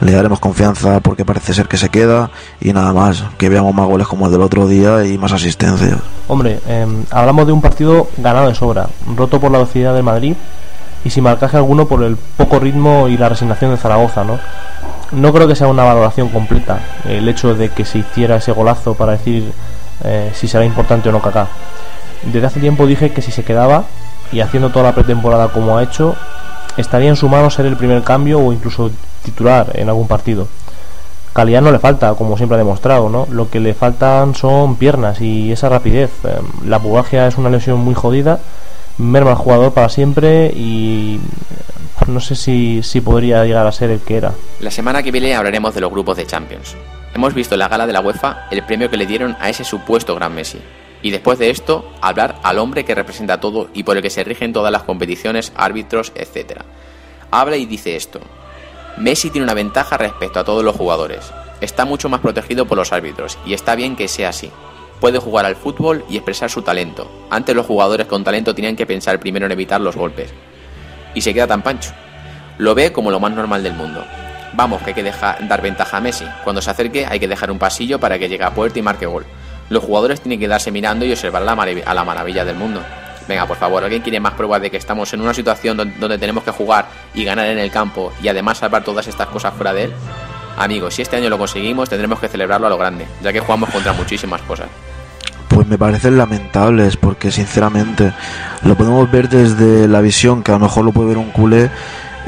[0.00, 3.86] le daremos confianza porque parece ser que se queda y nada más, que veamos más
[3.86, 5.98] goles como el del otro día y más asistencias.
[6.26, 10.34] Hombre, eh, hablamos de un partido ganado de sobra, roto por la velocidad de Madrid
[11.04, 14.40] y sin marcaje alguno por el poco ritmo y la resignación de Zaragoza, ¿no?
[15.12, 18.94] No creo que sea una valoración completa el hecho de que se hiciera ese golazo
[18.94, 19.52] para decir
[20.02, 21.46] eh, si será importante o no Kaká.
[22.24, 23.84] Desde hace tiempo dije que si se quedaba
[24.32, 26.16] y haciendo toda la pretemporada como ha hecho,
[26.76, 28.90] estaría en su mano ser el primer cambio o incluso
[29.22, 30.48] titular en algún partido.
[31.32, 33.26] calidad no le falta, como siempre ha demostrado, ¿no?
[33.30, 36.10] Lo que le faltan son piernas y esa rapidez.
[36.24, 38.38] Em, la pubalgia es una lesión muy jodida,
[38.96, 43.90] merma al jugador para siempre y eh, no sé si, si podría llegar a ser
[43.90, 44.32] el que era.
[44.60, 46.74] La semana que viene hablaremos de los grupos de Champions.
[47.14, 49.64] Hemos visto en la gala de la UEFA el premio que le dieron a ese
[49.64, 50.60] supuesto gran Messi.
[51.02, 54.24] Y después de esto, hablar al hombre que representa todo y por el que se
[54.24, 56.62] rigen todas las competiciones, árbitros, etc.
[57.30, 58.20] Habla y dice esto.
[58.96, 61.30] Messi tiene una ventaja respecto a todos los jugadores.
[61.60, 64.50] Está mucho más protegido por los árbitros y está bien que sea así.
[65.00, 67.10] Puede jugar al fútbol y expresar su talento.
[67.28, 70.32] Antes los jugadores con talento tenían que pensar primero en evitar los golpes.
[71.14, 71.90] Y se queda tan pancho.
[72.58, 74.04] Lo ve como lo más normal del mundo.
[74.54, 76.24] Vamos, que hay que dar ventaja a Messi.
[76.42, 79.04] Cuando se acerque hay que dejar un pasillo para que llegue a puerta y marque
[79.04, 79.26] gol.
[79.68, 82.82] Los jugadores tienen que darse mirando y observar la a la maravilla del mundo.
[83.28, 86.44] Venga, por favor, ¿alguien quiere más pruebas de que estamos en una situación donde tenemos
[86.44, 89.84] que jugar y ganar en el campo y además salvar todas estas cosas fuera de
[89.84, 89.92] él?
[90.56, 93.68] Amigos, si este año lo conseguimos, tendremos que celebrarlo a lo grande, ya que jugamos
[93.70, 94.68] contra muchísimas cosas.
[95.48, 98.12] Pues me parecen lamentables, porque sinceramente
[98.62, 101.70] lo podemos ver desde la visión, que a lo mejor lo puede ver un culé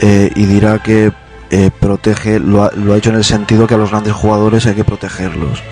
[0.01, 1.13] eh, y dirá que
[1.51, 4.67] eh, protege, lo ha, lo ha hecho en el sentido que a los grandes jugadores
[4.67, 5.63] hay que protegerlos.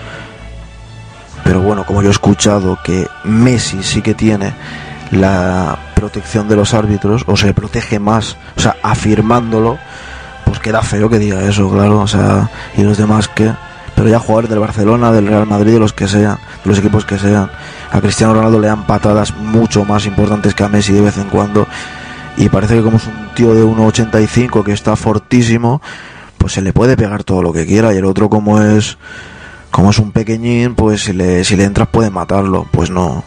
[1.47, 4.53] Pero bueno, como yo he escuchado que Messi sí que tiene
[5.11, 9.77] la protección de los árbitros o se protege más, o sea, afirmándolo,
[10.43, 13.49] pues queda feo que diga eso, claro, o sea, y los demás que,
[13.95, 17.05] pero ya jugadores del Barcelona, del Real Madrid, de los que sean, de los equipos
[17.05, 17.49] que sean,
[17.93, 21.29] a Cristiano Ronaldo le dan patadas mucho más importantes que a Messi de vez en
[21.29, 21.65] cuando.
[22.35, 25.81] Y parece que como es un tío de 1,85 que está fortísimo,
[26.37, 27.93] pues se le puede pegar todo lo que quiera.
[27.93, 28.97] Y el otro como es
[29.77, 33.23] como es un pequeñín, pues si le, si le entras puede matarlo, pues no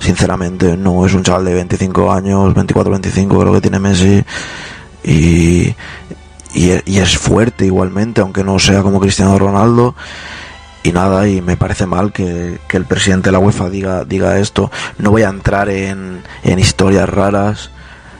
[0.00, 1.06] sinceramente no.
[1.06, 4.24] Es un chaval de 25 años, 24, 25 creo que tiene Messi.
[5.04, 5.72] Y,
[6.52, 9.94] y, es fuerte igualmente, aunque no sea como Cristiano Ronaldo.
[10.82, 14.72] Y nada, y me parece mal que, el presidente de la UEFA diga, diga esto.
[14.98, 17.70] No voy a entrar en, en historias raras,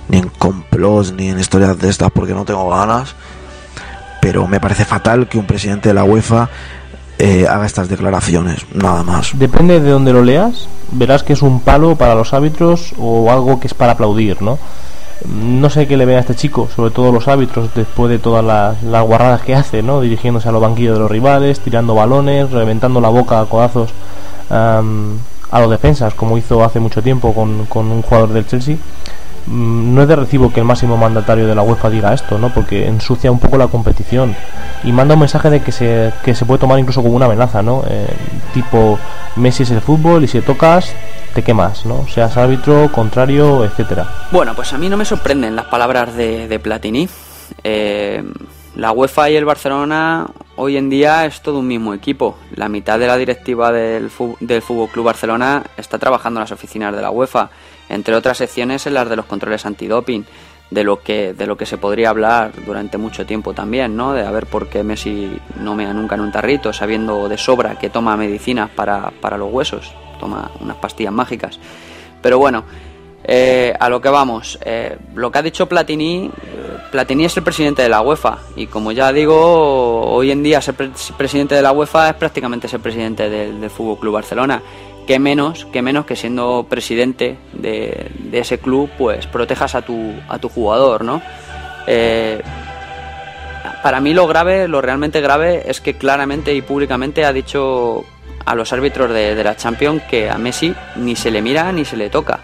[0.08, 3.16] ni en complots, ni en historias de estas porque no tengo ganas,
[4.22, 6.48] pero me parece fatal que un presidente de la UEFA
[7.18, 9.30] eh, haga estas declaraciones, nada más.
[9.38, 13.60] Depende de donde lo leas, verás que es un palo para los árbitros o algo
[13.60, 14.58] que es para aplaudir, ¿no?
[15.24, 18.44] No sé qué le ve a este chico, sobre todo los árbitros, después de todas
[18.44, 20.00] las, guarradas que hace, ¿no?
[20.00, 23.90] Dirigiéndose a los banquillos de los rivales, tirando balones, reventando la boca a codazos
[24.50, 28.76] a los defensas, como hizo hace mucho tiempo con, con un jugador del Chelsea.
[29.46, 32.52] Mm, no es de recibo que el máximo mandatario de la UEFA diga esto, ¿no?
[32.52, 34.34] Porque ensucia un poco la competición
[34.82, 37.62] y manda un mensaje de que se, que se puede tomar incluso como una amenaza,
[37.62, 37.84] ¿no?
[37.88, 38.06] Eh,
[38.52, 38.98] tipo,
[39.36, 40.94] Messi es el fútbol y si tocas,
[41.34, 42.06] te quemas, ¿no?
[42.08, 44.08] Seas árbitro, contrario, etcétera.
[44.30, 47.08] Bueno, pues a mí no me sorprenden las palabras de, de Platini.
[47.62, 48.22] Eh,
[48.76, 50.26] la UEFA y el Barcelona
[50.56, 52.36] hoy en día es todo un mismo equipo.
[52.56, 56.94] La mitad de la directiva del, del Fútbol Club Barcelona está trabajando en las oficinas
[56.94, 57.50] de la UEFA
[57.94, 60.24] entre otras secciones en las de los controles antidoping,
[60.70, 64.12] de lo que de lo que se podría hablar durante mucho tiempo también, ¿no?
[64.12, 67.78] De a ver por qué Messi no mea nunca en un tarrito, sabiendo de sobra
[67.78, 71.60] que toma medicinas para, para los huesos, toma unas pastillas mágicas.
[72.20, 72.64] Pero bueno,
[73.22, 76.30] eh, a lo que vamos, eh, lo que ha dicho Platini, eh,
[76.90, 80.74] Platini es el presidente de la UEFA y como ya digo, hoy en día ser
[80.74, 84.60] presidente de la UEFA es prácticamente ser presidente del, del Fútbol Club Barcelona
[85.06, 90.38] que menos, que menos que siendo presidente de, ese club, pues protejas a tu, a
[90.38, 91.22] tu jugador, ¿no?
[91.86, 92.40] Eh,
[93.82, 98.04] para mí lo grave, lo realmente grave es que claramente y públicamente ha dicho
[98.46, 101.96] a los árbitros de, la Champions que a Messi ni se le mira ni se
[101.96, 102.40] le toca.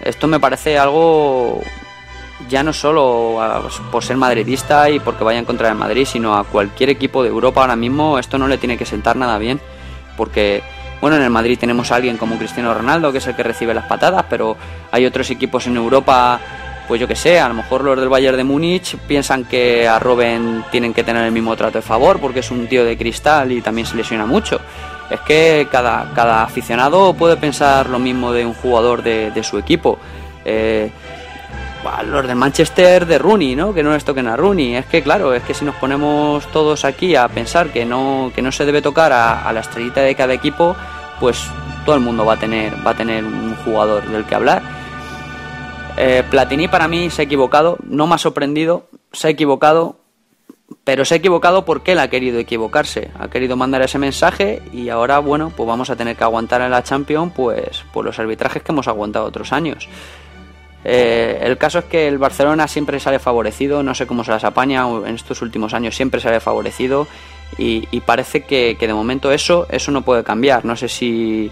[0.00, 1.60] Esto me parece algo
[2.48, 3.40] ya no solo
[3.90, 7.30] por ser madridista y porque vaya en contra de Madrid, sino a cualquier equipo de
[7.30, 9.60] Europa ahora mismo esto no le tiene que sentar nada bien,
[10.16, 10.62] porque
[11.06, 13.72] bueno, en el Madrid tenemos a alguien como Cristiano Ronaldo, que es el que recibe
[13.72, 14.56] las patadas, pero
[14.90, 16.40] hay otros equipos en Europa,
[16.88, 20.00] pues yo que sé, a lo mejor los del Bayern de Múnich piensan que a
[20.00, 23.52] Robben tienen que tener el mismo trato de favor porque es un tío de cristal
[23.52, 24.60] y también se lesiona mucho.
[25.08, 30.00] Es que cada, cada aficionado puede pensar lo mismo de un jugador de, su equipo.
[30.44, 30.90] Eh,
[32.06, 33.72] los del Manchester de Rooney, ¿no?
[33.72, 34.76] Que no les toquen a Rooney.
[34.76, 38.42] Es que claro, es que si nos ponemos todos aquí a pensar que no, que
[38.42, 40.76] no se debe tocar a, la estrellita de cada equipo,
[41.20, 41.44] pues
[41.84, 44.62] todo el mundo va a tener, va a tener un jugador del que hablar.
[45.96, 49.96] Eh, Platini para mí se ha equivocado, no me ha sorprendido, se ha equivocado,
[50.84, 54.88] pero se ha equivocado porque él ha querido equivocarse, ha querido mandar ese mensaje y
[54.88, 58.62] ahora, bueno, pues vamos a tener que aguantar en la Champions pues, pues los arbitrajes
[58.62, 59.88] que hemos aguantado otros años.
[60.84, 64.44] Eh, el caso es que el Barcelona siempre sale favorecido, no sé cómo se las
[64.44, 67.08] apaña, en estos últimos años siempre sale favorecido
[67.58, 70.64] Y, y parece que, de momento eso, eso no puede cambiar.
[70.64, 71.50] No sé si,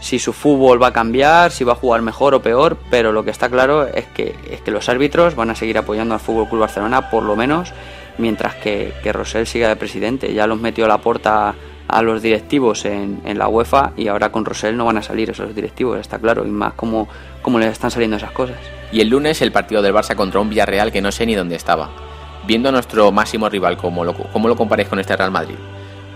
[0.00, 3.24] si su fútbol va a cambiar, si va a jugar mejor o peor, pero lo
[3.24, 6.48] que está claro es que, es que los árbitros van a seguir apoyando al Fútbol
[6.48, 7.72] Club Barcelona, por lo menos
[8.18, 10.32] mientras que, que Rosell siga de presidente.
[10.32, 11.54] Ya los metió a la puerta
[11.88, 15.30] a los directivos en, en, la UEFA y ahora con Rosell no van a salir
[15.30, 17.08] esos directivos, está claro, y más como,
[17.42, 18.56] como les están saliendo esas cosas.
[18.90, 21.56] Y el lunes el partido del Barça contra un Villarreal que no sé ni dónde
[21.56, 22.05] estaba.
[22.46, 25.56] Viendo a nuestro máximo rival, ¿cómo lo, cómo lo comparáis con este Real Madrid?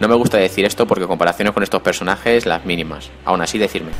[0.00, 3.10] No me gusta decir esto porque comparaciones con estos personajes las mínimas.
[3.24, 3.90] Aún así, decirme.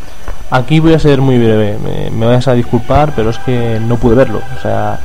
[0.50, 1.76] Aquí voy a ser muy breve.
[1.78, 4.40] Me, me a disculpar, pero es que no pude verlo.
[4.56, 4.98] O sea,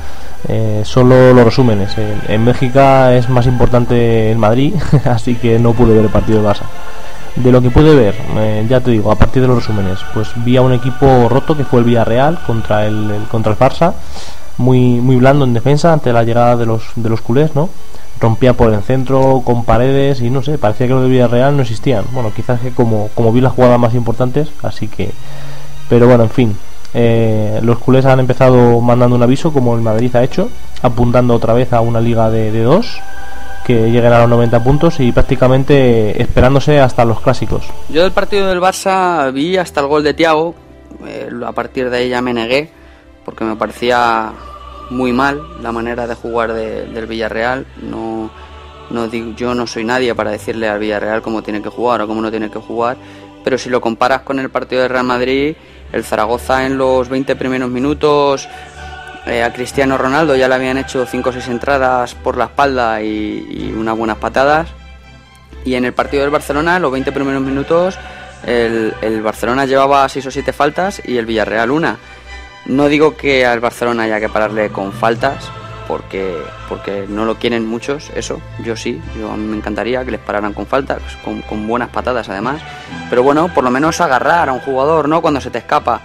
[0.47, 1.95] eh, solo los resúmenes.
[2.27, 6.47] En, México es más importante el Madrid, así que no pude ver el partido del
[6.49, 6.63] Barça.
[7.35, 10.29] De lo que pude ver, eh, ya te digo, a partir de los resúmenes, pues
[10.37, 13.93] vi a un equipo roto que fue el Villarreal contra el, el, contra el Barça,
[14.57, 17.69] muy muy blando en defensa ante la llegada de los de los culés, ¿no?
[18.19, 21.63] rompía por el centro con paredes y no sé, parecía que los de Villarreal no
[21.63, 22.05] existían.
[22.11, 25.11] Bueno, quizás que como, como vi las jugadas más importantes, así que...
[25.89, 26.57] Pero bueno, en fin,
[26.93, 30.49] eh, los culés han empezado mandando un aviso como el Madrid ha hecho,
[30.81, 32.99] apuntando otra vez a una liga de, dos
[33.65, 37.65] que lleguen a los 90 puntos y prácticamente esperándose hasta los clásicos.
[37.89, 40.55] Yo del partido del Barça vi hasta el gol de Thiago,
[41.05, 42.69] eh, a partir de ahí ya me negué
[43.25, 44.31] porque me parecía
[44.89, 47.65] muy mal la manera de jugar de, del Villarreal.
[47.81, 48.29] No,
[48.89, 52.21] no yo no soy nadie para decirle al Villarreal cómo tiene que jugar o cómo
[52.21, 52.97] no tiene que jugar,
[53.43, 55.55] pero si lo comparas con el partido de Real Madrid,
[55.91, 58.47] el Zaragoza en los 20 primeros minutos
[59.25, 63.01] eh, a Cristiano Ronaldo ya le habían hecho 5 o 6 entradas por la espalda
[63.01, 64.69] y, unas buenas patadas.
[65.63, 67.97] Y en el partido del Barcelona, los 20 primeros minutos,
[68.45, 71.97] el, el Barcelona llevaba 6 o 7 faltas y el Villarreal una.
[72.65, 75.49] No digo que al Barcelona haya que pararle con faltas,
[75.87, 76.35] porque,
[76.67, 80.65] porque no lo quieren muchos, eso, yo sí, yo me encantaría que les pararan con
[80.65, 82.61] faltas, con, con buenas patadas además,
[83.09, 85.21] pero bueno, por lo menos agarrar a un jugador, ¿no?
[85.21, 86.01] Cuando se te escapa.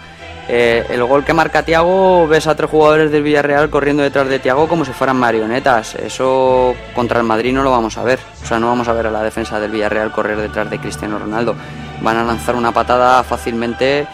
[0.53, 4.41] Eh, el gol que marca Tiago, ves a tres jugadores del Villarreal corriendo detrás de
[4.41, 5.95] Tiago como si fueran marionetas.
[5.95, 8.19] Eso contra el Madrid no lo vamos a ver.
[8.43, 11.21] O sea, no vamos a ver a la defensa del Villarreal correr detrás de Cristiano
[11.21, 11.55] Ronaldo.
[12.03, 14.09] Van a lanzar una patada fácilmente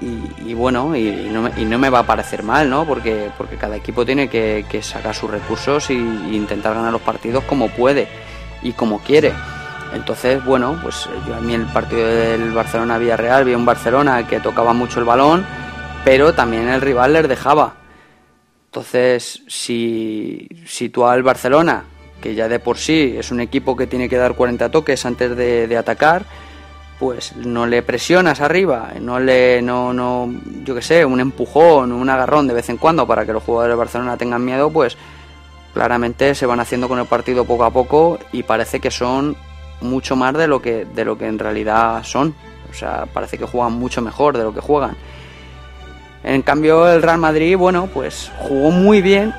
[0.00, 2.86] y, y, bueno, y, no me, y, no me, va a parecer mal, ¿no?
[2.86, 7.68] Porque, porque cada equipo tiene que, sacar sus recursos y, intentar ganar los partidos como
[7.68, 8.08] puede
[8.62, 9.32] y como quiere.
[9.94, 14.72] Entonces, bueno, pues yo a mí el partido del Barcelona-Villarreal vi un Barcelona que tocaba
[14.72, 15.44] mucho el balón,
[16.04, 17.74] pero también el rival les dejaba.
[18.66, 21.84] Entonces, si, si tú al Barcelona,
[22.20, 25.34] que ya de por sí es un equipo que tiene que dar 40 toques antes
[25.36, 26.24] de atacar,
[26.98, 30.28] pues no le presionas arriba, no le, no, no,
[30.64, 33.74] yo qué sé, un empujón, un agarrón de vez en cuando para que los jugadores
[33.74, 34.96] de Barcelona tengan miedo, pues
[35.72, 39.36] claramente se van haciendo con el partido poco a poco y parece que son
[39.80, 42.34] mucho más de lo que, de lo que en realidad son.
[42.70, 44.96] O sea, parece que juegan mucho mejor de lo que juegan.
[46.24, 49.32] En cambio, el Real Madrid, bueno, pues jugó muy bien,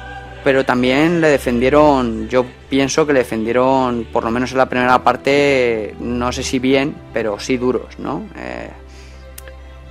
[0.49, 5.03] pero también le defendieron, yo pienso que le defendieron, por lo menos en la primera
[5.03, 8.23] parte, no sé si bien, pero sí duros, ¿no?
[8.35, 8.71] Eh,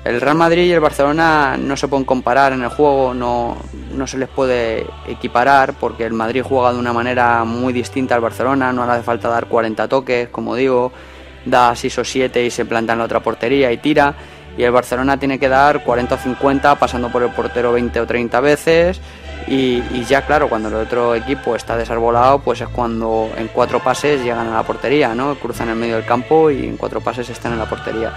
[0.04, 3.56] el Real Madrid y el Barcelona no se pueden comparar en el juego, no,
[3.94, 8.20] no se les puede equiparar, porque el Madrid juega de una manera muy distinta al
[8.20, 10.90] Barcelona, no le hace falta dar 40 toques, como digo,
[11.44, 14.12] da 6 o 7 y se planta en la otra portería y tira,
[14.56, 18.06] y el Barcelona tiene que dar 40 o 50 pasando por el portero 20 o
[18.08, 19.00] 30 veces,
[19.50, 24.22] y, ya claro, cuando el otro equipo está desarbolado, pues es cuando en cuatro pases
[24.22, 25.34] llegan a la portería, ¿no?
[25.36, 28.12] Cruzan el medio del campo y en cuatro pases están en la portería.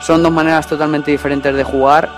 [0.00, 2.08] Son dos maneras totalmente diferentes de jugar.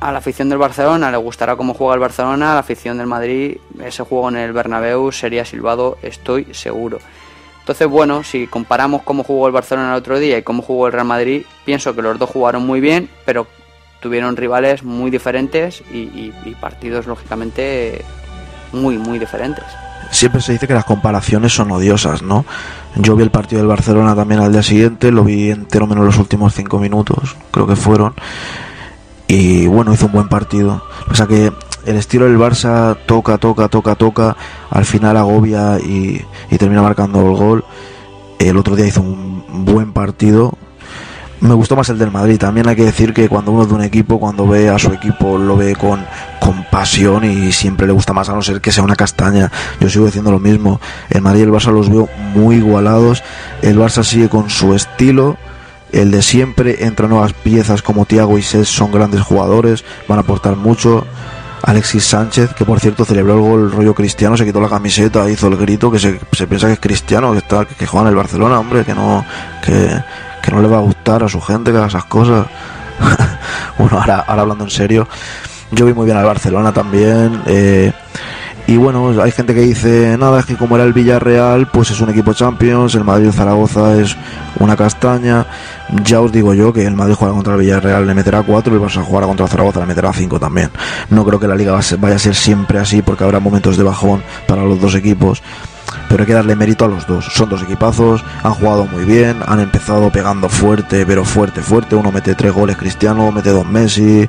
[0.00, 3.06] A la afición del Barcelona le gustará cómo juega el Barcelona, a la afición del
[3.06, 6.98] Madrid ese juego en el Bernabéu sería silbado, estoy seguro.
[7.60, 10.94] Entonces, bueno, si comparamos cómo jugó el Barcelona el otro día y cómo jugó el
[10.94, 13.46] Real Madrid, pienso que los dos jugaron muy bien, pero
[14.00, 18.04] tuvieron rivales muy diferentes y, partidos lógicamente
[18.72, 19.64] muy muy diferentes.
[20.10, 22.44] Siempre se dice que las comparaciones son odiosas, ¿no?
[22.96, 26.18] Yo vi el partido del Barcelona también al día siguiente, lo vi entero menos los
[26.18, 28.14] últimos cinco minutos, creo que fueron.
[29.28, 30.82] Y bueno, hizo un buen partido.
[31.08, 31.52] O sea que
[31.86, 34.36] el estilo del Barça toca, toca, toca, toca,
[34.70, 37.64] al final agobia y, y termina marcando el gol.
[38.40, 40.54] El otro día hizo un buen partido,
[41.40, 42.38] me gustó más el del Madrid.
[42.38, 44.92] También hay que decir que cuando uno es de un equipo, cuando ve a su
[44.92, 46.04] equipo, lo ve con,
[46.38, 49.50] con pasión y siempre le gusta más, a no ser que sea una castaña.
[49.80, 50.80] Yo sigo diciendo lo mismo.
[51.08, 53.22] El Madrid y el Barça los veo muy igualados.
[53.62, 55.36] El Barça sigue con su estilo.
[55.92, 60.22] El de siempre entra nuevas piezas como Thiago y Sess son grandes jugadores, van a
[60.22, 61.04] aportar mucho.
[61.62, 65.48] Alexis Sánchez, que por cierto celebró el gol rollo cristiano, se quitó la camiseta, hizo
[65.48, 68.16] el grito, que se, se piensa que es cristiano, que está que juega en el
[68.16, 69.24] Barcelona, hombre, que no
[69.62, 69.90] que,
[70.42, 72.46] que no le va a gustar a su gente que haga esas cosas.
[73.78, 75.08] bueno, ahora, ahora hablando en serio,
[75.70, 77.42] yo vi muy bien al Barcelona también.
[77.46, 77.92] Eh,
[78.70, 82.00] y bueno, hay gente que dice, nada, es que como era el Villarreal, pues es
[82.00, 84.16] un equipo Champions, el Madrid Zaragoza es
[84.60, 85.44] una castaña.
[86.04, 88.76] Ya os digo yo que el Madrid juega contra el Villarreal, le meterá 4 y
[88.76, 90.70] el Barça jugará contra Zaragoza, le meterá 5 también.
[91.08, 94.22] No creo que la liga vaya a ser siempre así porque habrá momentos de bajón
[94.46, 95.42] para los dos equipos.
[96.10, 97.24] Pero hay que darle mérito a los dos.
[97.32, 101.96] Son dos equipazos, han jugado muy bien, han empezado pegando fuerte, pero fuerte, fuerte.
[101.96, 104.28] Uno mete 3 goles Cristiano, mete 2 Messi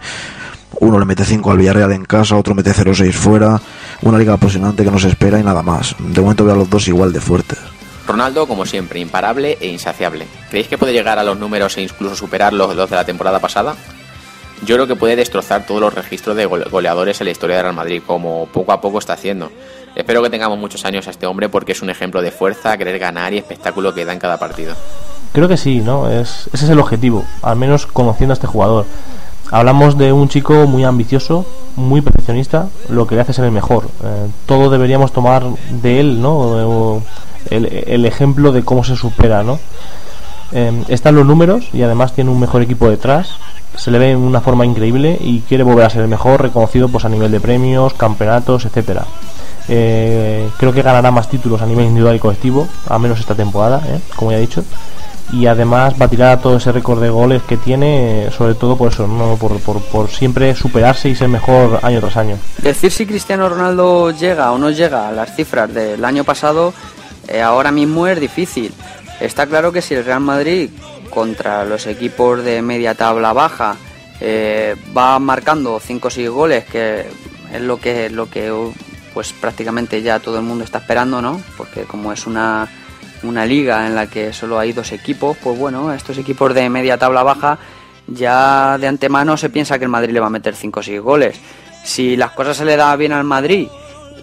[0.81, 3.61] uno le mete 5 al Villarreal en casa, otro mete 0-6 fuera.
[4.01, 5.95] Una liga apasionante que no se espera y nada más.
[5.99, 7.59] De momento veo a los dos igual de fuertes.
[8.07, 10.25] Ronaldo, como siempre, imparable e insaciable.
[10.49, 13.39] ¿Creéis que puede llegar a los números e incluso superar los dos de la temporada
[13.39, 13.75] pasada?
[14.65, 17.75] Yo creo que puede destrozar todos los registros de goleadores en la historia de Real
[17.75, 19.51] Madrid, como poco a poco está haciendo.
[19.95, 22.97] Espero que tengamos muchos años a este hombre porque es un ejemplo de fuerza, querer
[22.97, 24.73] ganar y espectáculo que da en cada partido.
[25.33, 26.09] Creo que sí, ¿no?
[26.09, 28.85] Es, ese es el objetivo, al menos conociendo a este jugador.
[29.51, 33.89] Hablamos de un chico muy ambicioso, muy perfeccionista, lo que le hace ser el mejor.
[34.01, 37.01] Eh, todo deberíamos tomar de él, ¿no?
[37.49, 39.59] El, ejemplo de cómo se supera, ¿no?
[40.53, 43.35] Eh, están los números y además tiene un mejor equipo detrás.
[43.75, 46.87] Se le ve en una forma increíble y quiere volver a ser el mejor, reconocido
[46.87, 49.05] pues a nivel de premios, campeonatos, etcétera.
[49.67, 53.81] Eh, creo que ganará más títulos a nivel individual y colectivo, al menos esta temporada,
[54.15, 54.63] como ya he dicho
[55.31, 59.37] y además batirá todo ese récord de goles que tiene, sobre todo por eso, ¿no?
[59.37, 62.37] por, por, siempre superarse y ser mejor año tras año.
[62.61, 66.73] Decir si Cristiano Ronaldo llega o no llega a las cifras del año pasado,
[67.27, 68.73] eh, ahora mismo es difícil.
[69.19, 70.69] Está claro que si el Real Madrid
[71.09, 73.75] contra los equipos de media tabla baja
[74.19, 77.05] eh, va marcando 5 o 6 goles, que
[77.53, 78.51] es lo que, lo que
[79.13, 81.41] pues prácticamente ya todo el mundo está esperando, ¿no?
[81.57, 82.67] Porque como es una
[83.23, 86.97] una liga en la que solo hay dos equipos, pues bueno, estos equipos de media
[86.97, 87.59] tabla baja
[88.07, 91.01] ya de antemano se piensa que el Madrid le va a meter 5 o 6
[91.01, 91.39] goles.
[91.83, 93.67] Si las cosas se le da bien al Madrid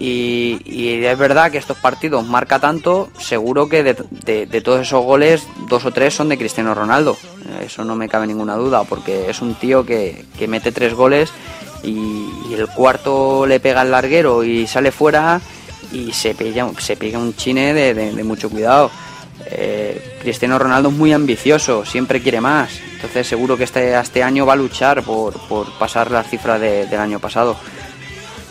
[0.01, 5.85] y, es verdad que estos partidos marca tanto, seguro que de, todos esos goles, dos
[5.85, 7.17] o tres son de Cristiano Ronaldo.
[7.65, 11.33] Eso no me cabe ninguna duda, porque es un tío que, mete tres goles
[11.83, 15.41] y, el cuarto le pega el larguero y sale fuera
[15.93, 18.91] y se pega, se pega un chine de, mucho cuidado.
[19.47, 22.71] Eh, Cristiano Ronaldo es muy ambicioso, siempre quiere más.
[22.95, 25.35] Entonces seguro que este, este año va a luchar por,
[25.79, 27.57] pasar la cifra del año pasado.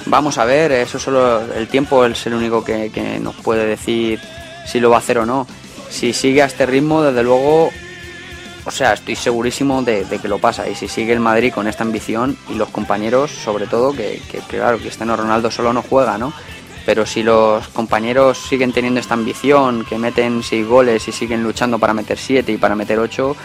[0.10, 4.22] Vamos a ver, eso solo el tiempo es el único que, nos puede decir
[4.66, 5.46] si lo va a hacer o no.
[5.90, 7.72] Si sigue a este ritmo, desde luego,
[8.68, 10.68] o sea, estoy segurísimo de, que lo pasa.
[10.68, 14.39] Y si sigue el Madrid con esta ambición y los compañeros, sobre todo, que, que
[14.39, 16.34] claro, Cristiano Ronaldo solo no juega, ¿no?
[16.86, 21.78] pero si los compañeros siguen teniendo esta ambición, que meten seis goles y siguen luchando
[21.80, 23.36] para meter siete y para meter ocho,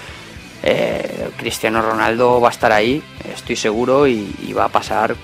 [0.62, 3.02] eh, Cristiano Ronaldo va a estar ahí,
[3.34, 5.16] estoy seguro, y, va a pasar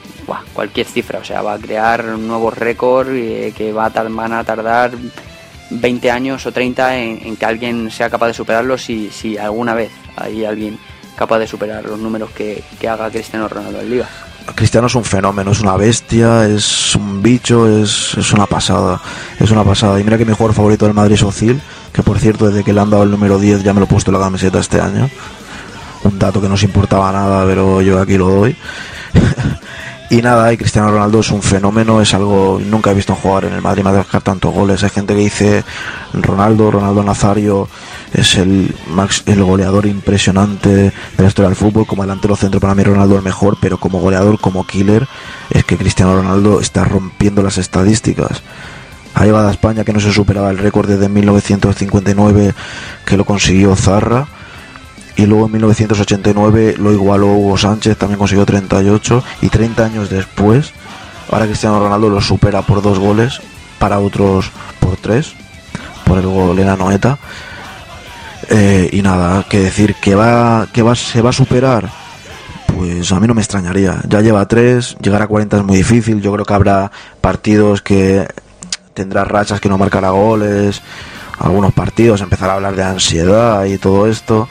[0.53, 4.43] cualquier cifra, o sea, va a crear nuevos récords eh, que va a van a
[4.43, 4.91] tardar
[5.71, 9.91] 20 años o 30 en, que alguien sea capaz de superarlos si, si alguna vez
[10.17, 10.79] hay alguien
[11.17, 14.09] capaz de superar los números que, que haga Cristiano Ronaldo en Liga.
[14.55, 19.01] Cristiano es un fenómeno, es una bestia, es un bicho, es, es, una pasada,
[19.39, 20.01] es una pasada.
[20.01, 21.61] Y mira que mi jugador favorito del Madrid es Ozil,
[21.93, 23.89] que por cierto desde que le han dado el número 10 ya me lo he
[23.89, 25.11] puesto en la camiseta este año.
[26.05, 28.57] Un dato que no se importaba nada, pero yo aquí lo doy.
[30.11, 33.53] y nada, y Cristiano Ronaldo es un fenómeno, es algo, nunca he visto jugar en
[33.53, 34.83] el Madrid marcar tantos goles.
[34.83, 35.65] Hay gente que dice
[36.15, 37.69] Ronaldo, Ronaldo Nazario
[38.15, 41.87] es el, max, el goleador impresionante de la historia del fútbol.
[41.87, 45.07] Como delantero centro, para mí Ronaldo el mejor, pero como goleador, como killer,
[45.51, 48.43] es que Cristiano Ronaldo está rompiendo las estadísticas.
[49.15, 52.55] Ha llegado a España que no se superaba el récord desde 1959
[53.05, 54.27] que lo consiguió Zarra.
[55.19, 59.23] Y luego en 1989 lo igualó Hugo Sánchez, también consiguió 38.
[59.43, 60.73] Y 30 años después,
[61.31, 63.43] ahora Cristiano Ronaldo lo supera por dos goles,
[63.79, 64.51] para otros
[64.81, 65.35] por tres,
[66.05, 67.19] por el gol en Noeta
[68.49, 71.91] eh, y nada, que decir que va, que va, se va a superar,
[72.75, 74.01] pues a mí no me extrañaría.
[74.09, 76.23] Ya lleva tres, llegar a 40 es muy difícil.
[76.23, 76.91] Yo creo que habrá
[77.21, 78.27] partidos que
[78.95, 80.81] tendrá rachas que no marcará goles.
[81.39, 84.49] Algunos partidos empezar a hablar de ansiedad y todo esto.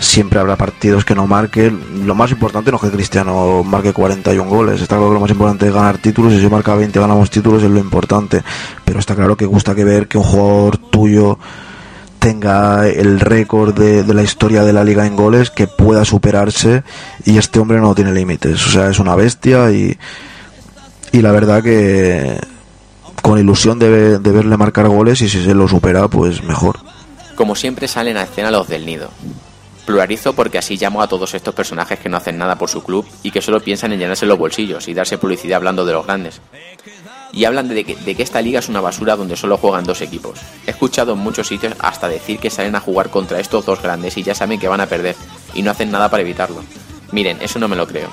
[0.00, 2.06] Siempre habrá partidos que no marquen.
[2.06, 4.80] Lo más importante no es que Cristiano marque 41 goles.
[4.80, 6.32] Está claro que lo más importante es ganar títulos.
[6.32, 8.42] Si marca 20 ganamos títulos es lo importante.
[8.84, 11.38] Pero está claro que gusta que ver que un jugador tuyo
[12.18, 16.82] tenga el récord de, la historia de la liga en goles, que pueda superarse
[17.24, 19.96] y este hombre no tiene límites, o sea, es una bestia y
[21.12, 22.38] y la verdad que
[23.22, 26.78] con ilusión de, de verle marcar goles y si se lo supera, pues mejor.
[27.34, 29.10] Como siempre salen a escena los del nido.
[29.88, 33.06] Pluralizo porque así llamo a todos estos personajes que no hacen nada por su club
[33.22, 36.42] y que solo piensan en llenarse los bolsillos y darse publicidad hablando de los grandes.
[37.32, 40.40] Y hablan de que, esta liga es una basura donde solo juegan dos equipos.
[40.66, 44.18] He escuchado en muchos sitios hasta decir que salen a jugar contra estos dos grandes
[44.18, 45.16] y ya saben que van a perder
[45.54, 46.62] y no hacen nada para evitarlo.
[47.10, 48.10] Miren, eso no me lo creo.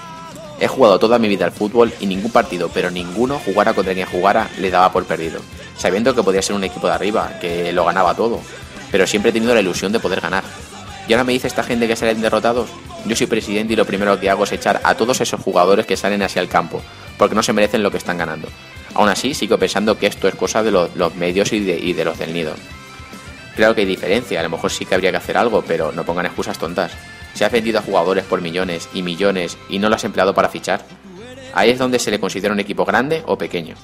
[0.62, 4.08] He jugado toda mi vida al fútbol y ningún partido, pero ninguno, jugara contra quien
[4.08, 5.42] jugara, le daba por perdido.
[5.76, 8.40] Sabiendo que podía ser un equipo de arriba, que lo ganaba todo.
[8.94, 10.46] Pero siempre he tenido la ilusión de poder ganar.
[11.08, 12.70] Y ahora me dice esta gente que salen derrotados.
[13.06, 15.96] Yo soy presidente y lo primero que hago es echar a todos esos jugadores que
[15.96, 16.82] salen hacia el campo,
[17.18, 18.48] porque no se merecen lo que están ganando.
[18.96, 22.34] Aún así, sigo pensando que esto es cosa de los, medios y de, los del
[22.34, 22.56] nido.
[23.56, 26.04] Claro que hay diferencia, a lo mejor sí que habría que hacer algo, pero no
[26.04, 26.92] pongan excusas tontas.
[27.34, 30.50] Se ha vendido a jugadores por millones y millones y no lo has empleado para
[30.50, 30.84] fichar.
[31.54, 33.76] Ahí es donde se le considera un equipo grande o pequeño.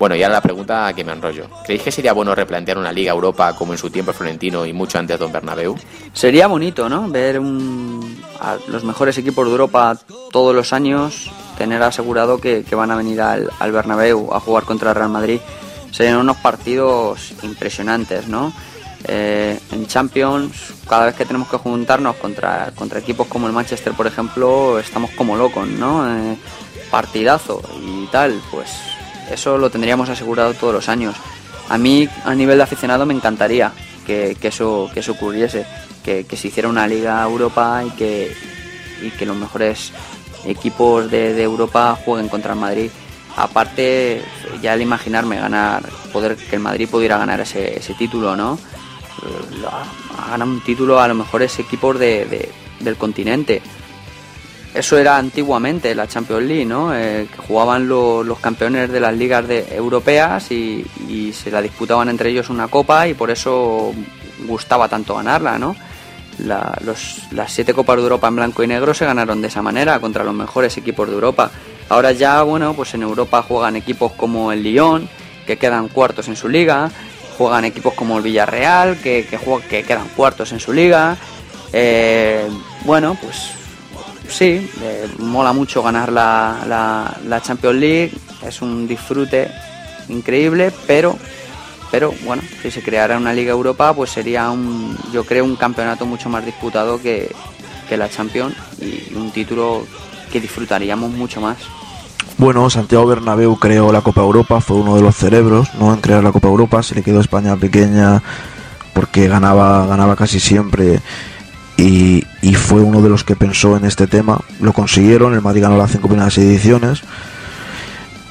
[0.00, 1.44] Bueno, y ahora la pregunta que me enrollo.
[1.62, 4.98] ¿Creéis que sería bueno replantear una Liga Europa como en su tiempo Florentino y mucho
[4.98, 5.76] antes Don Bernabéu?
[6.14, 7.06] Sería bonito, ¿no?
[7.10, 9.98] Ver un- a los mejores equipos de Europa
[10.32, 14.88] todos los años, tener asegurado que, van a venir al, al Bernabéu a jugar contra
[14.88, 15.38] el Real Madrid.
[15.90, 18.54] Serían unos partidos impresionantes, ¿no?
[19.06, 23.92] Eh, en Champions, cada vez que tenemos que juntarnos contra, contra equipos como el Manchester,
[23.92, 26.08] por ejemplo, estamos como locos, ¿no?
[26.08, 26.38] Eh,
[26.90, 28.70] partidazo y tal, pues
[29.30, 31.14] eso lo tendríamos asegurado todos los años.
[31.68, 33.72] A mí, a nivel de aficionado, me encantaría
[34.06, 35.66] que, eso, que eso ocurriese,
[36.04, 38.34] que, se hiciera una Liga Europa y que,
[39.02, 39.92] y que los mejores
[40.44, 42.90] equipos de, Europa jueguen contra el Madrid.
[43.36, 44.22] Aparte,
[44.60, 48.58] ya al imaginarme ganar, poder que el Madrid pudiera ganar ese, título, ¿no?
[49.22, 49.64] Eh,
[50.30, 52.50] ganado un título a los mejores equipos de- de-
[52.80, 53.62] del continente.
[54.72, 56.94] Eso era antiguamente la Champions League, ¿no?
[56.94, 62.08] Eh, jugaban lo- los campeones de las ligas de- europeas y, y se la disputaban
[62.08, 63.92] entre ellos una copa y por eso
[64.46, 65.74] gustaba tanto ganarla, ¿no?
[66.38, 69.60] La- los- las siete copas de Europa en blanco y negro se ganaron de esa
[69.60, 71.50] manera contra los mejores equipos de Europa.
[71.88, 75.08] Ahora ya, bueno, pues en Europa juegan equipos como el Lyon,
[75.48, 76.88] que quedan cuartos en su liga,
[77.36, 81.16] juegan equipos como el Villarreal, que, que, juega- que quedan cuartos en su liga.
[81.72, 82.46] Eh,
[82.84, 83.50] bueno, pues
[84.30, 88.12] sí, eh, mola mucho ganar la, la, la Champions League,
[88.46, 89.50] es un disfrute
[90.08, 91.16] increíble, pero,
[91.90, 96.06] pero bueno, si se creara una Liga Europa, pues sería un, yo creo, un campeonato
[96.06, 97.30] mucho más disputado que,
[97.88, 99.84] que la Champions y un título
[100.32, 101.58] que disfrutaríamos mucho más.
[102.38, 105.92] Bueno, Santiago Bernabéu creó la Copa Europa, fue uno de los cerebros, ¿no?
[105.92, 108.22] En crear la Copa Europa, se le quedó España pequeña
[108.94, 111.00] porque ganaba, ganaba casi siempre
[111.76, 114.40] y, y fue uno de los que pensó en este tema.
[114.60, 117.02] Lo consiguieron, el Madrid ganó las cinco primeras ediciones.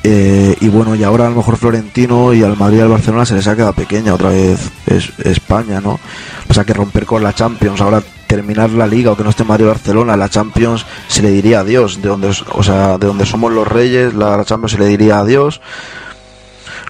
[0.03, 3.26] Eh, y bueno, y ahora a lo mejor Florentino y al Madrid y al Barcelona
[3.26, 5.99] se les ha quedado pequeña otra vez es, España, ¿no?
[6.47, 9.43] O sea que romper con la Champions, ahora terminar la liga o que no esté
[9.43, 13.51] Madrid Barcelona, la Champions se le diría adiós, de donde, o sea, de donde somos
[13.51, 15.60] los reyes, la, la Champions se le diría adiós.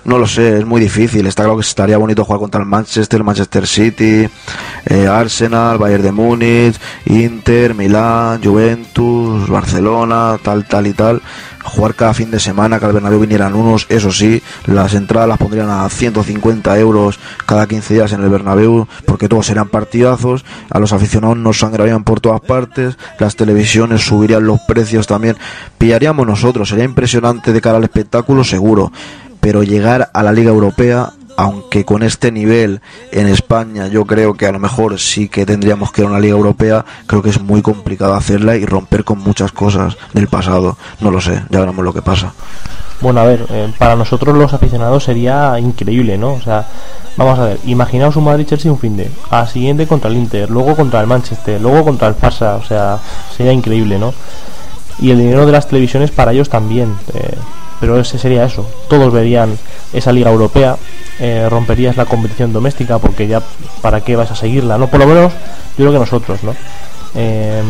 [0.06, 1.28] No lo sé, es muy difícil.
[1.28, 4.30] Está claro que estaría bonito jugar contra el Manchester, Manchester City,
[4.86, 11.22] eh, Arsenal, Bayern de Múnich, Inter, Milán, Juventus, Barcelona, tal, tal y tal.
[11.64, 15.38] Jugar cada fin de semana, que al Bernabéu vinieran unos, eso sí, las entradas las
[15.38, 20.80] pondrían a 150 euros cada 15 días en el Bernabéu, porque todos serían partidazos, a
[20.80, 25.36] los aficionados nos sangrarían por todas partes, las televisiones subirían los precios también,
[25.78, 28.92] pillaríamos nosotros, sería impresionante de cara al espectáculo, seguro
[29.40, 32.82] pero llegar a la Liga Europea, aunque con este nivel
[33.12, 36.20] en España yo creo que a lo mejor sí que tendríamos que ir a una
[36.20, 40.78] Liga Europea, creo que es muy complicado hacerla y romper con muchas cosas del pasado.
[41.00, 42.34] No lo sé, ya veremos lo que pasa.
[43.02, 46.34] Bueno, a ver, eh, para nosotros los aficionados sería increíble, ¿no?
[46.34, 46.68] O sea,
[47.16, 50.76] vamos a ver, imaginaos un Madrid-Chelsea un fin de, a siguiente contra el Inter, luego
[50.76, 53.00] contra el Manchester, luego contra el Barça, o sea,
[53.36, 54.14] sería increíble, ¿no?
[55.00, 57.36] Y el dinero de las televisiones para ellos también, eh,
[57.80, 59.58] pero ese sería eso, todos verían
[59.94, 60.78] esa liga europea,
[61.20, 63.42] eh, romperías la competición doméstica porque ya,
[63.82, 64.78] ¿para qué vas a seguirla?
[64.78, 65.34] No, por lo menos
[65.78, 66.56] yo creo que nosotros, ¿no?
[67.16, 67.62] Eh,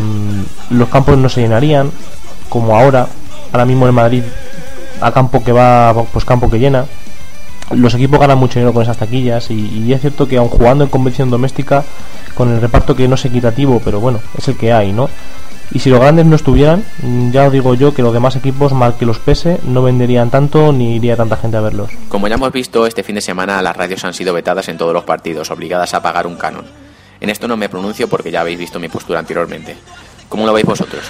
[0.70, 1.90] los campos no se llenarían,
[2.48, 3.06] como ahora,
[3.52, 4.22] ahora mismo en Madrid
[5.00, 6.84] a campo que va, pues campo que llena.
[7.70, 10.84] Los equipos ganan mucho dinero con esas taquillas y, y es cierto que aun jugando
[10.84, 11.84] en competición doméstica,
[12.34, 15.08] con el reparto que no es equitativo, pero bueno, es el que hay, ¿no?
[15.72, 16.84] Y si los grandes no estuvieran,
[17.30, 20.72] ya os digo yo que los demás equipos, mal que los pese, no venderían tanto
[20.72, 21.90] ni iría tanta gente a verlos.
[22.08, 24.92] Como ya hemos visto, este fin de semana las radios han sido vetadas en todos
[24.92, 26.64] los partidos, obligadas a pagar un canon.
[27.20, 29.76] En esto no me pronuncio porque ya habéis visto mi postura anteriormente.
[30.28, 31.02] ¿Cómo lo veis vosotros?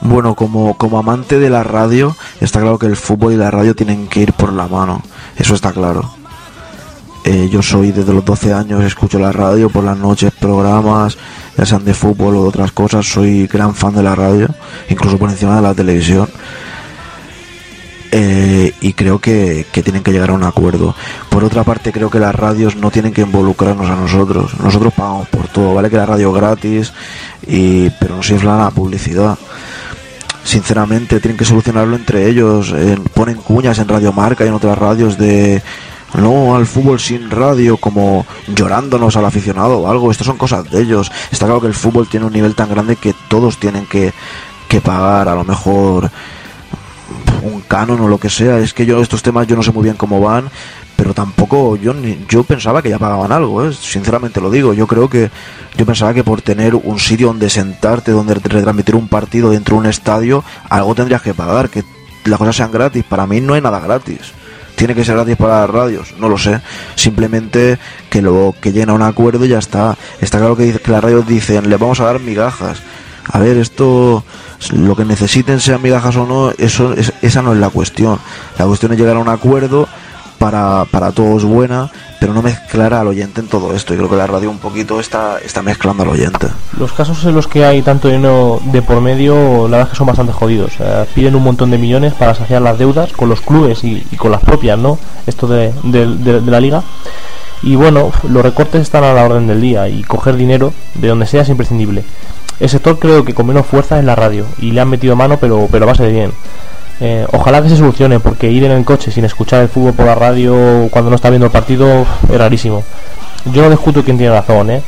[0.00, 3.76] Bueno, como, como amante de la radio, está claro que el fútbol y la radio
[3.76, 5.02] tienen que ir por la mano.
[5.36, 6.14] Eso está claro.
[7.24, 11.18] Eh, yo soy desde los 12 años, escucho la radio por las noches, programas,
[11.60, 13.04] ya sean de fútbol o de otras cosas.
[13.04, 14.48] Soy gran fan de la radio,
[14.88, 16.26] incluso por encima de la televisión.
[18.12, 20.94] Eh, y creo que, que tienen que llegar a un acuerdo.
[21.28, 24.58] Por otra parte, creo que las radios no tienen que involucrarnos a nosotros.
[24.58, 26.94] Nosotros pagamos por todo, vale que la radio gratis,
[27.46, 29.36] y, pero no se infla la publicidad
[30.42, 32.74] sinceramente tienen que solucionarlo entre ellos.
[33.14, 35.62] Ponen cuñas en Radio Marca y en otras radios de
[36.14, 40.10] no al fútbol sin radio, como llorándonos al aficionado o algo.
[40.10, 41.10] Estas son cosas de ellos.
[41.30, 44.12] Está claro que el fútbol tiene un nivel tan grande que todos tienen que,
[44.68, 46.10] que pagar a lo mejor
[47.42, 48.58] un canon o lo que sea.
[48.58, 50.50] Es que yo estos temas yo no sé muy bien cómo van,
[50.96, 51.94] pero tampoco yo
[52.28, 53.72] yo pensaba que ya pagaban algo, ¿eh?
[53.72, 54.74] sinceramente lo digo.
[54.74, 55.30] Yo creo que
[55.76, 59.80] yo pensaba que por tener un sitio donde sentarte, donde retransmitir un partido dentro de
[59.80, 61.84] un estadio, algo tendrías que pagar, que
[62.24, 63.04] las cosas sean gratis.
[63.04, 64.32] Para mí no hay nada gratis.
[64.80, 66.58] Tiene que ser gratis para las radios, no lo sé.
[66.94, 67.78] Simplemente
[68.08, 69.98] que lo que lleguen a un acuerdo y ya está.
[70.22, 72.80] Está claro que, que las radios dicen, le vamos a dar migajas.
[73.30, 74.24] A ver, esto,
[74.72, 78.18] lo que necesiten, sean migajas o no, eso, es, esa no es la cuestión.
[78.58, 79.86] La cuestión es llegar a un acuerdo
[80.40, 83.92] para, para todos buena, pero no mezclar al oyente en todo esto.
[83.92, 86.46] Y creo que la radio un poquito está, está mezclando al oyente.
[86.78, 89.96] Los casos en los que hay tanto dinero de por medio, la verdad es que
[89.98, 90.72] son bastante jodidos.
[90.80, 94.32] Eh, piden un montón de millones para saciar las deudas con los clubes y, con
[94.32, 94.98] las propias, ¿no?
[95.26, 96.82] Esto de, de, de, de la liga.
[97.62, 101.26] Y bueno, los recortes están a la orden del día y coger dinero de donde
[101.26, 102.02] sea es imprescindible.
[102.60, 105.36] El sector creo que con menos fuerza es la radio y le han metido mano,
[105.38, 106.32] pero, pero a base de bien.
[107.00, 110.06] Eh, ojalá que se solucione, porque ir en el coche sin escuchar el fútbol por
[110.06, 112.84] la radio cuando no está viendo el partido es rarísimo.
[113.46, 114.82] Yo no discuto quién tiene razón, ¿eh?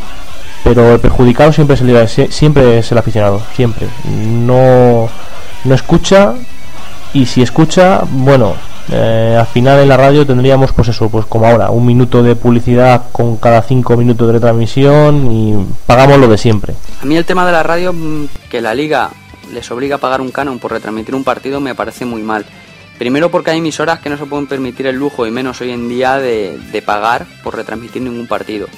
[0.65, 3.89] pero el perjudicado siempre es el, siempre es el aficionado, siempre.
[4.05, 5.09] No,
[5.65, 6.35] no escucha
[7.15, 8.55] y si escucha, bueno,
[8.91, 12.37] eh, al final en la radio tendríamos pues eso, pues como ahora, un minuto de
[12.37, 15.55] publicidad con cada cinco minutos de retransmisión y
[15.87, 16.75] pagamos lo de siempre.
[17.01, 19.11] A mí el tema de la radio, mm, que la liga
[19.53, 22.45] les obliga a pagar un canon por retransmitir un partido me parece muy mal.
[22.99, 25.89] Primero porque hay emisoras que no se pueden permitir el lujo, y menos hoy en
[25.89, 28.69] día, de, de, pagar por retransmitir ningún partido.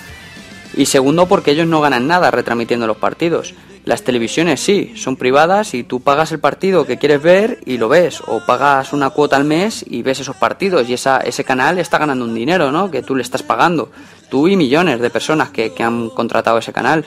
[0.77, 3.55] Y segundo porque ellos no ganan nada retransmitiendo los partidos.
[3.85, 7.91] Las televisiones sí, son privadas y tú pagas el partido que quieres ver y lo
[7.91, 8.23] ves.
[8.27, 12.25] O pagas una cuota al mes y ves esos partidos y ese canal está ganando
[12.25, 12.91] un dinero, ¿no?
[12.91, 13.91] Que tú le estás pagando.
[14.31, 17.05] Tú y millones de personas que, que han contratado ese canal.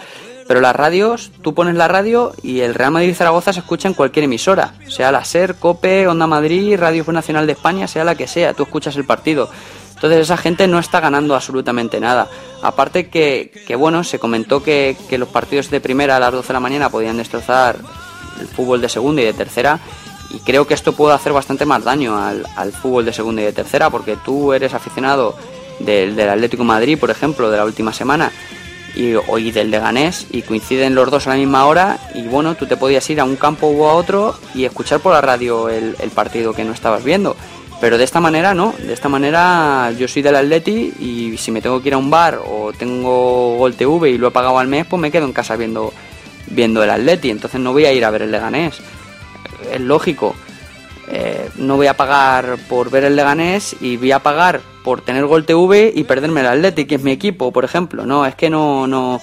[0.47, 3.93] Pero las radios, tú pones la radio y el Real Madrid Zaragoza se escucha en
[3.93, 8.27] cualquier emisora, sea la SER, COPE, Onda Madrid, Radio Nacional de España, sea la que
[8.27, 9.49] sea, tú escuchas el partido.
[9.95, 12.29] Entonces esa gente no está ganando absolutamente nada.
[12.61, 16.47] Aparte que, que bueno, se comentó que, que, los partidos de primera a las 12
[16.47, 17.77] de la mañana podían destrozar
[18.39, 19.79] el fútbol de segunda y de tercera.
[20.29, 23.45] Y creo que esto puede hacer bastante más daño al, al fútbol de segunda y
[23.45, 25.35] de tercera, porque tú eres aficionado
[25.79, 28.31] del, del Atlético Madrid, por ejemplo, de la última semana,
[28.97, 32.65] y, y del Leganés y coinciden los dos a la misma hora y bueno, tú
[32.65, 35.95] te podías ir a un campo u a otro y escuchar por la radio el,
[35.99, 37.35] el, partido que no estabas viendo.
[37.79, 41.61] Pero de esta manera no, de esta manera yo soy del Atleti y si me
[41.61, 44.67] tengo que ir a un bar o tengo Gol TV y lo he pagado al
[44.67, 45.93] mes, pues me quedo en casa viendo,
[46.47, 48.79] viendo el Atleti, entonces no voy a ir a ver el Leganés.
[49.71, 50.33] Es lógico,
[51.09, 55.25] eh, no voy a pagar por ver el Leganés y voy a pagar por tener
[55.25, 58.05] Gol TV y perderme el Athletic, que es mi equipo, por ejemplo.
[58.05, 59.19] No, es que no, no,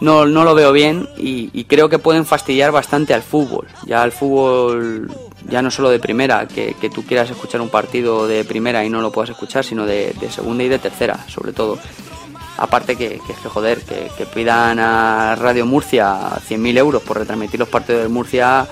[0.00, 3.66] no, no lo veo bien y, creo que pueden fastidiar bastante al fútbol.
[3.84, 5.10] Ya al fútbol,
[5.46, 8.88] ya no solo de primera, que, que tú quieras escuchar un partido de primera y
[8.88, 11.78] no lo puedas escuchar, sino de, de segunda y de tercera, sobre todo.
[12.56, 16.18] Aparte que, que, que joder, que, que pidan a Radio Murcia
[16.48, 18.66] 100.000 euros por retransmitir los partidos de Murcia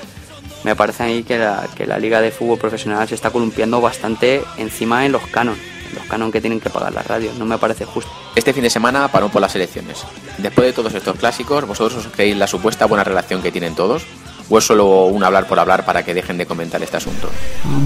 [0.68, 4.42] me parece ahí que la, que la Liga de Fútbol Profesional se está columpiando bastante
[4.58, 5.56] encima en los canon,
[5.94, 8.10] los canon que tienen que pagar las radios, no me parece justo.
[8.34, 10.04] Este fin de semana paró por las elecciones.
[10.36, 14.04] Después de todos estos clásicos, ¿vosotros os creéis la supuesta buena relación que tienen todos?
[14.50, 17.30] ¿O es solo un hablar por hablar para que dejen de comentar este asunto?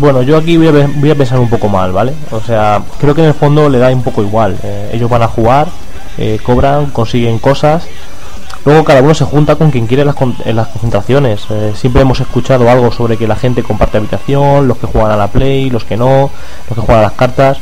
[0.01, 2.13] Bueno, yo aquí voy a, voy a pensar un poco mal, ¿vale?
[2.33, 4.59] O sea, creo que en el fondo le da un poco igual.
[4.65, 5.69] Eh, ellos van a jugar,
[6.19, 7.85] eh, cobran, consiguen cosas
[8.65, 11.43] Luego cada uno se junta con quien quiere en las, en las concentraciones.
[11.51, 15.17] Eh, siempre hemos escuchado algo sobre que la gente comparte habitación, los que juegan a
[15.17, 16.31] la Play, los que no,
[16.69, 17.59] los que juegan a las cartas.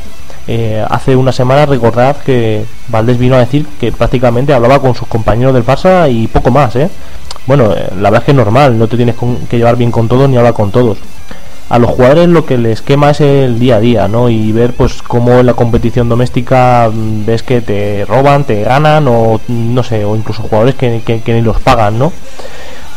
[0.47, 5.07] Eh, hace una semana recordad que Valdés vino a decir que prácticamente hablaba con sus
[5.07, 6.89] compañeros del Barça y poco más, ¿eh?
[7.47, 9.15] Bueno, eh, la verdad es que es normal, no te tienes
[9.49, 10.97] que llevar bien con todos ni hablar con todos
[11.71, 14.29] a los jugadores lo que les quema es el día a día, ¿no?
[14.29, 19.07] Y ver pues cómo en la competición doméstica mm, ves que te roban, te ganan
[19.07, 22.11] o no sé, o incluso jugadores que ni los pagan, ¿no?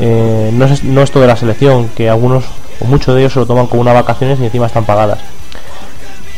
[0.00, 2.42] Eh, no, es, no esto de la selección, que algunos
[2.80, 5.20] o muchos de ellos se lo toman como unas vacaciones y encima están pagadas.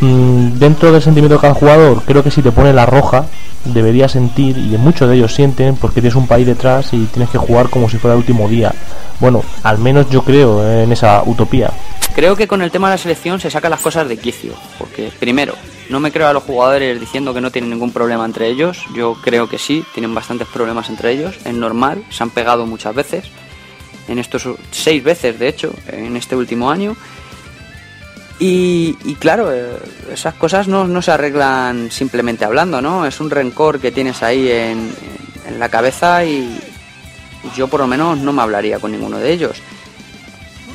[0.00, 3.24] Mm, dentro del sentimiento de cada jugador, creo que si te pone la roja,
[3.72, 7.38] debería sentir, y muchos de ellos sienten, porque tienes un país detrás y tienes que
[7.38, 8.72] jugar como si fuera el último día.
[9.20, 11.70] Bueno, al menos yo creo en esa utopía.
[12.14, 15.10] Creo que con el tema de la selección se sacan las cosas de quicio, porque
[15.18, 15.54] primero,
[15.90, 19.16] no me creo a los jugadores diciendo que no tienen ningún problema entre ellos, yo
[19.22, 23.26] creo que sí, tienen bastantes problemas entre ellos, es normal, se han pegado muchas veces,
[24.08, 26.96] en estos seis veces de hecho, en este último año,
[28.38, 29.78] y, claro, eh,
[30.12, 33.06] esas cosas no, se arreglan simplemente hablando, ¿no?
[33.06, 34.90] Es un rencor que tienes ahí en,
[35.46, 36.58] en la cabeza y
[37.54, 39.62] yo por lo menos no me hablaría con ninguno de ellos.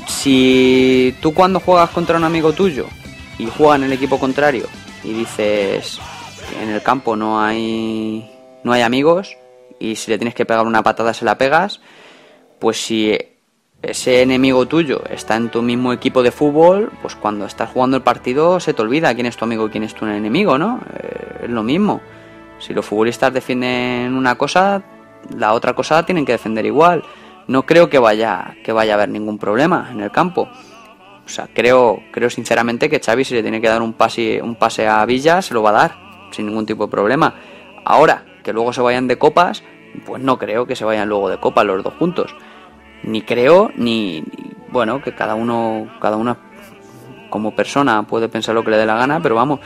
[0.08, 2.88] Si tú cuando juegas contra un amigo tuyo
[3.38, 4.68] y juega en el equipo contrario
[5.04, 6.00] y dices
[6.62, 8.30] en el campo no hay
[8.64, 9.38] no hay amigos
[9.80, 11.80] y si le tienes que pegar una patada se la pegas,
[12.60, 13.18] pues si
[13.82, 18.04] ese enemigo tuyo está en tu mismo equipo de fútbol, pues cuando estás jugando el
[18.04, 20.80] partido se te olvida quién es tu amigo y quién es tu enemigo, ¿no?
[20.94, 22.02] Eh, es lo mismo.
[22.60, 24.84] Si los futbolistas defienden una cosa,
[25.36, 27.04] la otra cosa tienen que defender igual.
[27.48, 30.48] No creo que vaya, que vaya a haber ningún problema en el campo.
[31.26, 34.56] O sea, creo, creo sinceramente que Xavi si le tiene que dar un pase, un
[34.56, 35.98] pase a Villa, se lo va a dar,
[36.32, 37.34] sin ningún tipo de problema.
[37.84, 39.64] Ahora, que luego se vayan de copas,
[40.06, 42.36] pues no creo que se vayan luego de copas los dos juntos
[43.04, 44.24] ni creo ni,
[44.70, 46.38] bueno que cada uno cada una
[47.30, 49.60] como persona puede pensar lo que le dé la gana pero vamos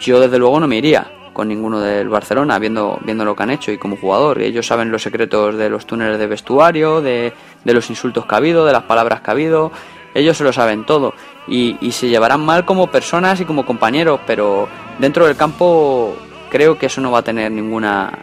[0.00, 1.06] yo desde luego no me iría
[1.36, 4.40] con ninguno del Barcelona viendo viendo lo que han hecho y como jugador.
[4.40, 8.38] Ellos saben los secretos de los túneles de vestuario de, de los insultos que ha
[8.38, 9.70] habido de las palabras que ha habido.
[10.14, 11.12] Ellos se lo saben todo
[11.46, 14.66] y, y se llevarán mal como personas y como compañeros pero
[14.98, 16.16] dentro del campo
[16.50, 18.18] creo que eso no va a tener ninguna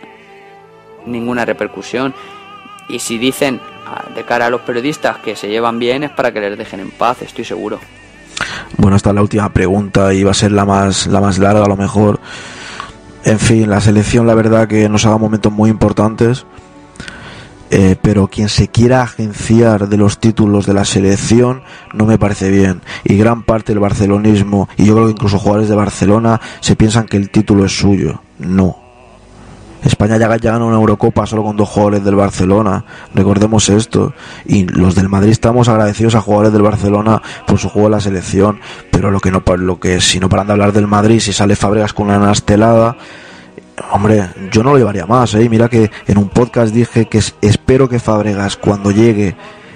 [1.05, 2.15] ninguna repercusión.
[2.89, 3.61] Y si dicen
[4.15, 6.91] de cara a los periodistas que se llevan bien es para que les dejen en
[6.91, 7.79] paz, estoy seguro.
[8.77, 11.65] Bueno, esta es la última pregunta y va a ser la más, la más larga
[11.65, 12.19] a lo mejor.
[13.23, 16.45] En fin, la selección la verdad que nos ha dado momentos muy importantes.
[17.75, 22.51] Eh, pero quien se quiera agenciar de los títulos de la selección no me parece
[22.51, 22.81] bien.
[23.03, 27.07] Y gran parte del barcelonismo, y yo creo que incluso jugadores de Barcelona, se piensan
[27.07, 28.21] que el título es suyo.
[28.37, 28.82] No,
[29.83, 34.13] España ya, ganó una Eurocopa solo con dos jugadores del Barcelona, recordemos esto.
[34.45, 37.99] Y los del Madrid estamos agradecidos a jugadores del Barcelona por su juego en la
[37.99, 38.59] selección,
[38.91, 41.55] pero lo que no, lo que si no paran de hablar del Madrid, si sale
[41.55, 42.95] Fabregas con una estelada,
[43.91, 45.49] hombre, yo no lo llevaría más, ¿eh?
[45.49, 49.35] Mira que en un podcast dije que espero que Fabregas cuando llegue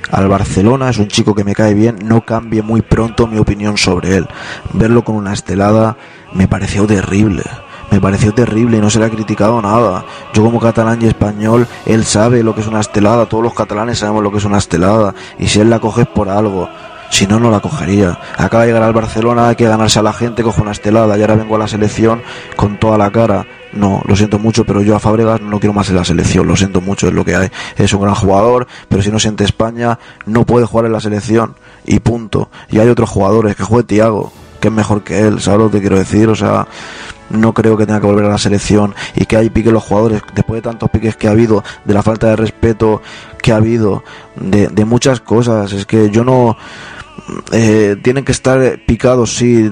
[0.10, 3.78] al Barcelona, es un chico que me cae bien, no cambie muy pronto mi opinión
[3.78, 4.28] sobre él.
[4.72, 5.98] Verlo con una estelada
[6.34, 7.44] me pareció terrible
[7.92, 10.06] me pareció terrible y no se le ha criticado nada.
[10.34, 14.00] Yo como catalán y español, él sabe lo que es una estelada, todos los catalanes
[14.00, 16.70] sabemos lo que es una estelada, y si él la coge es por algo.
[17.10, 18.20] Si no, no la cogería.
[18.38, 21.22] Acaba de llegar al Barcelona, hay que ganarse a la gente, coge una estelada y
[21.22, 22.22] ahora vengo a la selección
[22.56, 23.46] con toda la cara.
[23.74, 26.56] No, lo siento mucho, pero yo a Fabregas no quiero más en la selección, lo
[26.56, 27.50] siento mucho, es lo que hay.
[27.78, 31.56] Es un gran jugador, pero si no siente España, no puede jugar en la selección
[31.86, 32.50] y punto.
[32.70, 35.82] Y hay otros jugadores, que juegue Tiago, que es mejor que él, ¿sabes lo que
[35.82, 36.30] quiero decir?
[36.30, 36.68] O sea,
[37.30, 40.22] no creo que tenga que volver a la selección y que hay piques los jugadores,
[40.34, 43.02] después de tantos piques que ha habido, de la falta de respeto
[43.42, 44.04] que ha habido,
[44.36, 46.58] de, de muchas cosas, es que yo no...
[47.52, 49.70] Eh, tienen que estar picados, sí,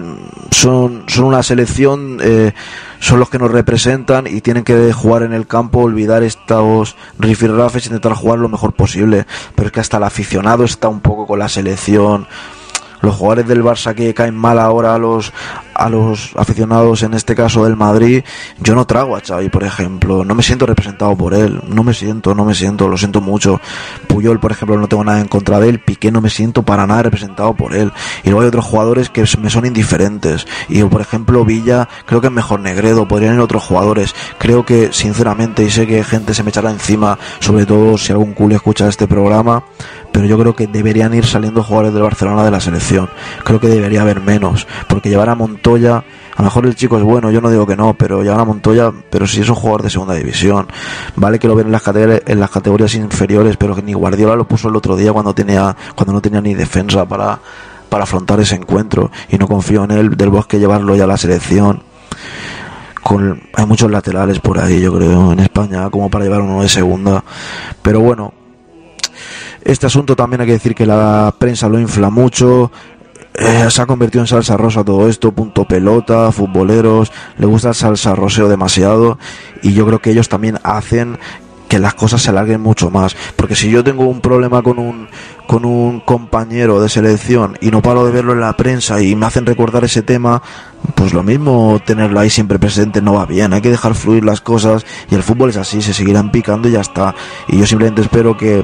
[0.52, 2.54] son, son una selección, eh,
[3.00, 7.86] son los que nos representan y tienen que jugar en el campo, olvidar estos rifirrafes,
[7.86, 11.40] intentar jugar lo mejor posible, pero es que hasta el aficionado está un poco con
[11.40, 12.28] la selección,
[13.06, 15.32] los jugadores del Barça que caen mal ahora a los
[15.74, 18.24] a los aficionados en este caso del Madrid
[18.60, 20.24] yo no trago a Xavi por ejemplo.
[20.26, 21.62] No me siento representado por él.
[21.68, 23.60] No me siento no me siento lo siento mucho.
[24.08, 25.80] Puyol por ejemplo no tengo nada en contra de él.
[25.80, 27.91] Piqué no me siento para nada representado por él.
[28.24, 30.47] Y luego hay otros jugadores que me son indiferentes.
[30.70, 34.16] Y por ejemplo Villa creo que es mejor Negredo podrían ir otros jugadores.
[34.38, 38.34] Creo que sinceramente y sé que gente se me echará encima sobre todo si algún
[38.34, 39.64] culo escucha este programa
[40.16, 43.09] pero yo creo que deberían ir saliendo jugadores del Barcelona de la selección.
[43.43, 47.03] Creo que debería haber menos, porque llevar a Montoya, a lo mejor el chico es
[47.03, 49.84] bueno, yo no digo que no, pero llevar a Montoya, pero si es un jugador
[49.84, 50.68] de segunda división,
[51.18, 54.78] vale que lo ven en las categorías, inferiores, pero que ni Guardiola lo puso el
[54.78, 57.38] otro día cuando tenía, cuando no tenía ni defensa para,
[57.89, 61.18] para afrontar ese encuentro, y no confío en él del Bosque llevarlo ya a la
[61.18, 61.84] selección.
[63.03, 66.70] Con, hay muchos laterales por ahí, yo creo, en España, como para llevar uno de
[66.70, 67.22] segunda.
[67.82, 68.34] Pero bueno,
[69.66, 72.72] este asunto también hay que decir que la prensa lo infla mucho.
[73.34, 77.76] Eh, se ha convertido en salsa rosa todo esto, punto pelota, futboleros, le gusta el
[77.76, 79.18] salsa roseo demasiado
[79.61, 81.18] y yo creo que ellos también hacen
[81.68, 83.16] que las cosas se alarguen mucho más.
[83.36, 85.07] Porque si yo tengo un problema con un,
[85.47, 89.26] con un compañero de selección y no paro de verlo en la prensa y me
[89.26, 90.41] hacen recordar ese tema,
[90.93, 93.51] pues lo mismo tenerlo ahí siempre presente no va bien.
[93.51, 96.74] Hay que dejar fluir las cosas y el fútbol es así, se seguirán picando y
[96.74, 97.16] ya está.
[97.47, 98.63] Y yo simplemente espero que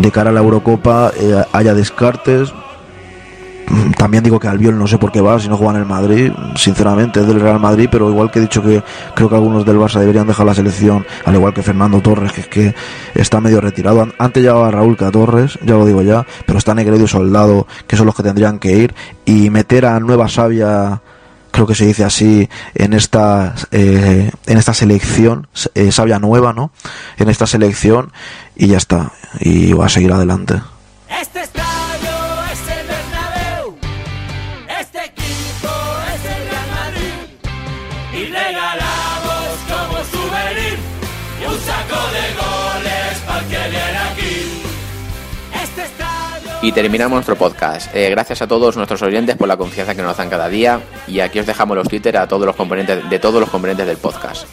[0.00, 2.52] de cara a la Eurocopa eh, haya descartes,
[3.96, 6.32] también digo que Albiol no sé por qué va, si no juega en el Madrid,
[6.56, 8.82] sinceramente, es del Real Madrid, pero igual que he dicho que
[9.14, 12.40] creo que algunos del Barça deberían dejar la selección, al igual que Fernando Torres, que
[12.40, 12.74] es que
[13.14, 14.08] está medio retirado.
[14.18, 18.06] Antes llevaba Raúl Torres, ya lo digo ya, pero está Negredo y Soldado, que son
[18.06, 18.94] los que tendrían que ir,
[19.24, 21.02] y meter a Nueva Sabia
[21.50, 26.70] creo que se dice así en esta eh, en esta selección eh, Sabia nueva no
[27.16, 28.12] en esta selección
[28.58, 30.60] y ya está y va a seguir adelante
[31.08, 32.14] Este estadio
[32.52, 33.76] es el Bernabéu.
[34.80, 35.70] Este equipo
[36.14, 37.16] es el Real Madrid.
[38.12, 40.78] Y regalamos como souvenir
[41.40, 44.62] y un saco de goles para que viene aquí.
[45.62, 46.50] Este estadio.
[46.62, 47.94] Y terminamos nuestro podcast.
[47.94, 50.80] Eh, gracias a todos nuestros oyentes por la confianza que nos dan cada día.
[51.06, 53.98] Y aquí os dejamos los Twitter a todos los componentes de todos los componentes del
[53.98, 54.46] podcast.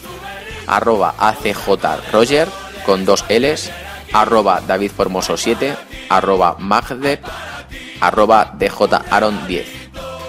[0.68, 2.48] Arroba ACJRoger
[2.84, 3.70] con dos L's.
[4.16, 5.76] Arroba David Formoso 7.
[6.08, 7.22] Arroba Magdep.
[8.00, 9.66] Arroba DJAron 10.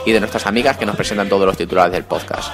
[0.05, 2.51] Y de nuestras amigas que nos presentan todos los titulares del podcast.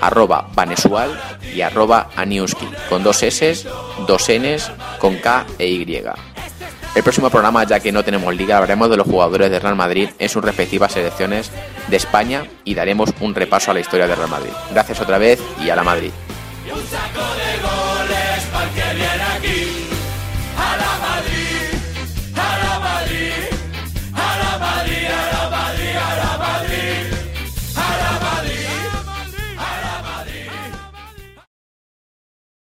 [0.00, 1.18] Arroba Vanesual
[1.54, 3.64] y arroba Aniuski con dos S,
[4.06, 6.02] dos Ns, con K e Y.
[6.94, 10.10] El próximo programa, ya que no tenemos liga, hablaremos de los jugadores de Real Madrid
[10.18, 11.50] en sus respectivas selecciones
[11.88, 14.52] de España y daremos un repaso a la historia de Real Madrid.
[14.72, 16.10] Gracias otra vez y a la Madrid.